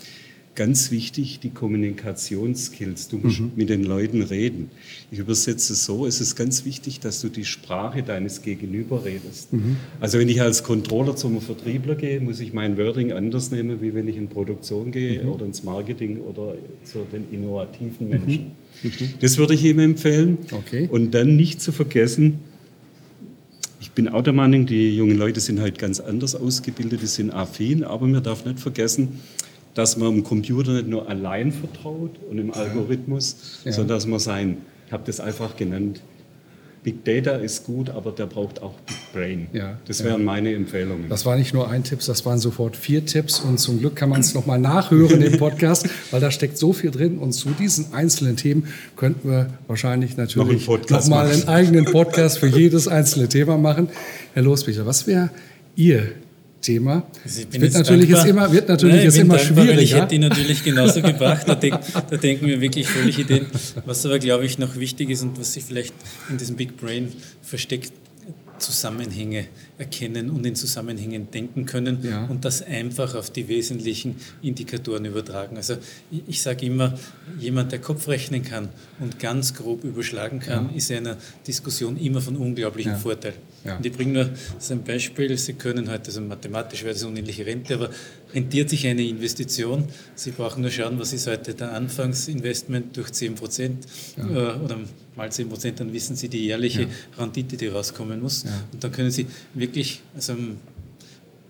ganz 0.57 0.91
wichtig, 0.91 1.39
die 1.39 1.51
Kommunikationsskills. 1.51 3.07
Du 3.07 3.19
musst 3.19 3.39
mhm. 3.39 3.53
mit 3.55 3.69
den 3.69 3.85
Leuten 3.85 4.21
reden. 4.21 4.73
Ich 5.13 5.21
übersetze 5.21 5.75
es 5.75 5.85
so, 5.85 6.07
es 6.07 6.21
ist 6.21 6.35
ganz 6.35 6.65
wichtig, 6.65 6.99
dass 6.99 7.21
du 7.21 7.29
die 7.29 7.45
Sprache 7.45 8.03
deines 8.03 8.43
Gegenüber 8.43 9.05
redest. 9.05 9.53
Mhm. 9.53 9.77
Also 10.01 10.19
wenn 10.19 10.29
ich 10.29 10.43
als 10.43 10.65
Controller 10.65 11.15
zum 11.15 11.41
Vertriebler 11.41 11.95
gehe, 11.95 12.21
muss 12.21 12.41
ich 12.41 12.53
mein 12.53 12.77
Wording 12.77 13.13
anders 13.13 13.53
nehmen, 13.53 13.81
wie 13.81 13.95
wenn 13.95 14.09
ich 14.09 14.17
in 14.17 14.27
Produktion 14.27 14.91
gehe 14.91 15.23
mhm. 15.23 15.29
oder 15.29 15.47
ins 15.47 15.63
Marketing 15.63 16.19
oder 16.19 16.57
zu 16.83 17.07
den 17.13 17.27
innovativen 17.31 18.09
Menschen. 18.09 18.57
Mhm. 18.83 18.91
Mhm. 18.91 19.09
Das 19.21 19.39
würde 19.39 19.55
ich 19.55 19.65
ihm 19.65 19.79
empfehlen. 19.79 20.39
Okay. 20.51 20.89
Und 20.91 21.13
dann 21.13 21.37
nicht 21.37 21.63
zu 21.63 21.71
vergessen, 21.71 22.41
ich 23.81 23.93
bin 23.93 24.09
auch 24.09 24.23
der 24.23 24.33
Meinung, 24.33 24.67
die 24.67 24.97
jungen 24.97 25.17
Leute 25.17 25.41
sind 25.41 25.61
halt 25.61 25.79
ganz 25.79 26.01
anders 26.01 26.35
ausgebildet, 26.35 27.03
die 27.03 27.07
sind 27.07 27.31
affin, 27.33 27.85
aber 27.85 28.07
man 28.07 28.23
darf 28.23 28.45
nicht 28.45 28.59
vergessen, 28.59 29.21
dass 29.75 29.97
man 29.97 30.13
im 30.13 30.25
Computer 30.25 30.73
nicht 30.73 30.89
nur 30.89 31.09
allein 31.09 31.53
vertraut 31.53 32.11
und 32.29 32.39
im 32.39 32.53
Algorithmus, 32.53 33.61
ja. 33.65 33.73
sondern 33.73 33.97
dass 33.97 34.07
man 34.07 34.19
sein, 34.19 34.59
ich 34.87 34.93
habe 34.93 35.05
das 35.07 35.21
einfach 35.21 35.57
genannt, 35.57 36.01
Big 36.83 37.05
Data 37.05 37.33
ist 37.33 37.65
gut, 37.65 37.91
aber 37.91 38.13
der 38.13 38.27
braucht 38.27 38.63
auch 38.63 38.75
Big 38.87 38.97
Brain. 39.13 39.47
Ja, 39.53 39.79
das 39.87 40.05
wären 40.05 40.21
ja. 40.21 40.25
meine 40.25 40.55
Empfehlungen. 40.55 41.09
Das 41.09 41.27
war 41.27 41.37
nicht 41.37 41.53
nur 41.55 41.69
ein 41.69 41.85
Tipp, 41.85 42.01
das 42.07 42.25
waren 42.25 42.39
sofort 42.39 42.77
vier 42.77 43.05
Tipps 43.05 43.41
und 43.41 43.59
zum 43.59 43.81
Glück 43.81 43.97
kann 43.97 44.09
man 44.09 44.21
es 44.21 44.35
nochmal 44.35 44.59
nachhören 44.59 45.21
im 45.23 45.39
Podcast, 45.39 45.89
weil 46.11 46.21
da 46.21 46.31
steckt 46.31 46.59
so 46.59 46.73
viel 46.73 46.91
drin 46.91 47.19
und 47.19 47.33
zu 47.33 47.51
diesen 47.51 47.93
einzelnen 47.93 48.37
Themen 48.37 48.69
könnten 48.97 49.29
wir 49.29 49.51
wahrscheinlich 49.67 50.17
natürlich 50.17 50.67
nochmal 50.67 51.27
noch 51.27 51.35
einen 51.35 51.49
eigenen 51.49 51.85
Podcast 51.85 52.39
für 52.39 52.49
jedes 52.49 52.89
einzelne 52.89 53.29
Thema 53.29 53.59
machen. 53.59 53.89
Herr 54.35 54.43
Losbicher, 54.43 54.87
was 54.87 55.07
wäre 55.07 55.31
Ihr 55.77 56.13
Thema. 56.61 57.07
Also 57.25 57.43
wird, 57.53 57.73
natürlich 57.73 58.09
jetzt 58.09 58.27
immer, 58.27 58.53
wird 58.53 58.69
natürlich 58.69 58.97
Nein, 58.97 59.05
jetzt 59.05 59.19
immer 59.19 59.37
dankbar, 59.37 59.65
schwieriger. 59.65 59.83
ich 59.83 59.95
hätte 59.95 60.09
die 60.09 60.19
natürlich 60.19 60.65
genauso 60.65 61.03
gebracht. 61.03 61.43
Da, 61.47 61.55
denk, 61.55 61.79
da, 62.11 62.17
denken 62.17 62.47
wir 62.47 62.61
wirklich 62.61 62.89
völlig 62.89 63.19
Ideen. 63.19 63.47
Was 63.85 64.05
aber, 64.05 64.19
glaube 64.19 64.45
ich, 64.45 64.59
noch 64.59 64.77
wichtig 64.77 65.11
ist 65.11 65.23
und 65.23 65.39
was 65.39 65.53
sich 65.53 65.65
vielleicht 65.65 65.95
in 66.29 66.39
diesem 66.39 66.57
Big 66.57 66.77
Brain 66.77 67.13
versteckt, 67.43 67.93
Zusammenhänge 68.59 69.47
erkennen 69.79 70.31
und 70.31 70.45
in 70.45 70.55
Zusammenhängen 70.55 71.31
denken 71.31 71.65
können 71.65 71.99
ja. 72.03 72.25
und 72.27 72.45
das 72.45 72.63
einfach 72.63 73.15
auf 73.15 73.31
die 73.31 73.49
wesentlichen 73.49 74.17
Indikatoren 74.43 75.05
übertragen. 75.05 75.57
Also 75.57 75.77
ich, 76.11 76.23
ich 76.27 76.43
sage 76.43 76.67
immer, 76.67 76.99
jemand, 77.39 77.73
der 77.73 77.79
Kopf 77.79 78.09
rechnen 78.09 78.43
kann 78.43 78.69
und 79.01 79.19
ganz 79.19 79.55
grob 79.55 79.85
überschlagen 79.85 80.41
kann, 80.41 80.71
ja. 80.71 80.77
ist 80.77 80.91
in 80.91 80.99
einer 80.99 81.17
Diskussion 81.47 81.97
immer 81.97 82.21
von 82.21 82.37
unglaublichem 82.37 82.93
ja. 82.93 82.99
Vorteil. 82.99 83.35
Und 83.65 83.85
ich 83.85 83.93
bringe 83.93 84.13
nur 84.13 84.31
so 84.59 84.75
ein 84.75 84.83
Beispiel. 84.83 85.37
Sie 85.37 85.53
können 85.55 85.91
heute, 85.91 86.07
also 86.07 86.21
mathematisch 86.21 86.85
wäre 86.85 86.95
das 86.95 87.03
unendliche 87.03 87.45
Rente, 87.45 87.75
aber 87.75 87.91
rentiert 88.33 88.71
sich 88.71 88.87
eine 88.87 89.03
Investition? 89.03 89.85
Sie 90.15 90.31
brauchen 90.31 90.63
nur 90.63 90.71
schauen, 90.71 90.99
was 90.99 91.13
ist 91.13 91.27
heute 91.27 91.55
der 91.55 91.73
Anfangsinvestment 91.73 92.97
durch 92.97 93.13
10 93.13 93.35
Prozent 93.35 93.85
äh, 94.17 94.23
oder 94.23 94.79
mal 95.17 95.31
10 95.31 95.49
Prozent, 95.49 95.81
dann 95.81 95.93
wissen 95.93 96.17
Sie 96.17 96.29
die 96.29 96.47
jährliche. 96.47 96.87
Rendite, 97.19 97.57
die 97.57 97.67
rauskommen 97.67 98.21
muss. 98.21 98.45
Und 98.73 98.83
dann 98.83 98.93
können 98.93 99.11
Sie 99.11 99.27
wirklich 99.55 99.68
also, 100.15 100.37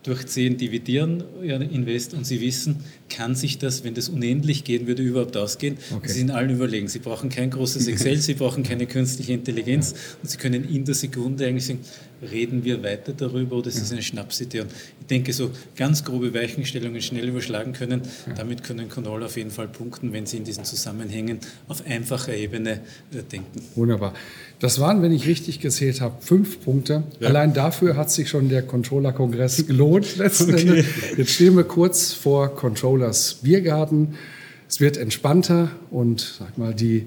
durch 0.03 0.27
10 0.27 0.57
dividieren, 0.57 1.23
Invest, 1.43 2.15
und 2.15 2.25
Sie 2.25 2.41
wissen, 2.41 2.77
kann 3.09 3.35
sich 3.35 3.59
das, 3.59 3.85
wenn 3.85 3.95
das 3.95 4.09
unendlich 4.09 4.65
gehen 4.65 4.87
würde, 4.87 5.03
überhaupt 5.03 5.37
ausgehen? 5.37 5.79
Okay. 5.95 6.09
Sie 6.09 6.19
sind 6.19 6.31
allen 6.31 6.51
überlegen. 6.51 6.89
Sie 6.89 6.99
brauchen 6.99 7.29
kein 7.29 7.51
großes 7.51 7.87
Excel, 7.87 8.17
Sie 8.19 8.35
brauchen 8.35 8.63
keine 8.63 8.87
künstliche 8.87 9.33
Intelligenz 9.33 9.95
und 10.23 10.29
Sie 10.29 10.37
können 10.39 10.69
in 10.69 10.85
der 10.85 10.95
Sekunde 10.95 11.47
eigentlich 11.47 11.67
sagen, 11.67 11.81
reden 12.23 12.65
wir 12.65 12.83
weiter 12.83 13.13
darüber 13.13 13.57
oder 13.57 13.69
ist 13.69 13.81
es 13.81 13.93
eine 13.93 14.03
Schnapsidee? 14.03 14.61
Und 14.61 14.71
ich 15.01 15.07
denke, 15.07 15.33
so 15.33 15.51
ganz 15.77 16.05
grobe 16.05 16.35
Weichenstellungen 16.35 17.01
schnell 17.01 17.29
überschlagen 17.29 17.73
können, 17.73 18.03
damit 18.37 18.65
können 18.65 18.89
Controller 18.89 19.27
auf 19.27 19.37
jeden 19.37 19.51
Fall 19.51 19.69
punkten, 19.69 20.13
wenn 20.13 20.27
sie 20.27 20.39
in 20.39 20.45
diesen 20.45 20.65
Zusammenhängen 20.65 21.39
auf 21.69 21.87
einfacher 21.87 22.35
Ebene 22.35 22.81
äh, 23.13 23.23
denken. 23.31 23.61
Wunderbar. 23.75 24.15
Das 24.61 24.81
waren, 24.81 25.03
wenn 25.03 25.13
ich 25.13 25.27
richtig 25.27 25.61
gezählt 25.61 26.01
habe, 26.01 26.17
fünf 26.21 26.65
Punkte. 26.65 27.05
Ja. 27.21 27.29
Allein 27.29 27.55
dafür 27.55 27.97
hat 27.97 28.11
sich 28.11 28.29
schon 28.29 28.49
der 28.49 28.63
Controller-Kongress 28.63 29.67
gelohnt 29.69 30.17
letzten 30.17 30.53
okay. 30.53 30.63
Endes. 30.63 30.87
Jetzt 31.17 31.31
stehen 31.31 31.57
wir 31.57 31.65
kurz 31.65 32.13
vor 32.13 32.57
Controllers 32.99 33.35
Biergarten. 33.43 34.15
Es 34.69 34.81
wird 34.81 34.97
entspannter 34.97 35.71
und 35.91 36.21
sag 36.39 36.59
mal, 36.59 36.75
die 36.75 37.07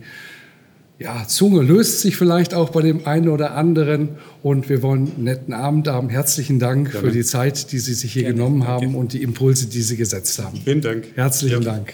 ja, 1.00 1.28
Zunge 1.28 1.62
löst 1.64 2.00
sich 2.02 2.16
vielleicht 2.16 2.54
auch 2.54 2.70
bei 2.70 2.82
dem 2.82 3.06
einen 3.08 3.28
oder 3.28 3.56
anderen. 3.56 4.10
Und 4.42 4.70
wir 4.70 4.82
wollen 4.82 5.12
einen 5.16 5.24
netten 5.26 5.54
Abend 5.54 5.88
haben. 5.88 6.10
Herzlichen 6.10 6.60
Dank 6.60 6.92
Gerne. 6.92 7.08
für 7.08 7.14
die 7.14 7.24
Zeit, 7.24 7.72
die 7.72 7.80
Sie 7.80 7.94
sich 7.94 8.14
hier 8.14 8.24
Gerne. 8.24 8.36
genommen 8.36 8.68
haben 8.68 8.86
Danke. 8.86 8.98
und 8.98 9.14
die 9.14 9.22
Impulse, 9.22 9.68
die 9.68 9.82
Sie 9.82 9.98
gesetzt 9.98 10.40
haben. 10.40 10.60
Vielen 10.64 10.82
Dank. 10.82 11.08
Herzlichen 11.16 11.64
ja. 11.64 11.72
Dank. 11.72 11.94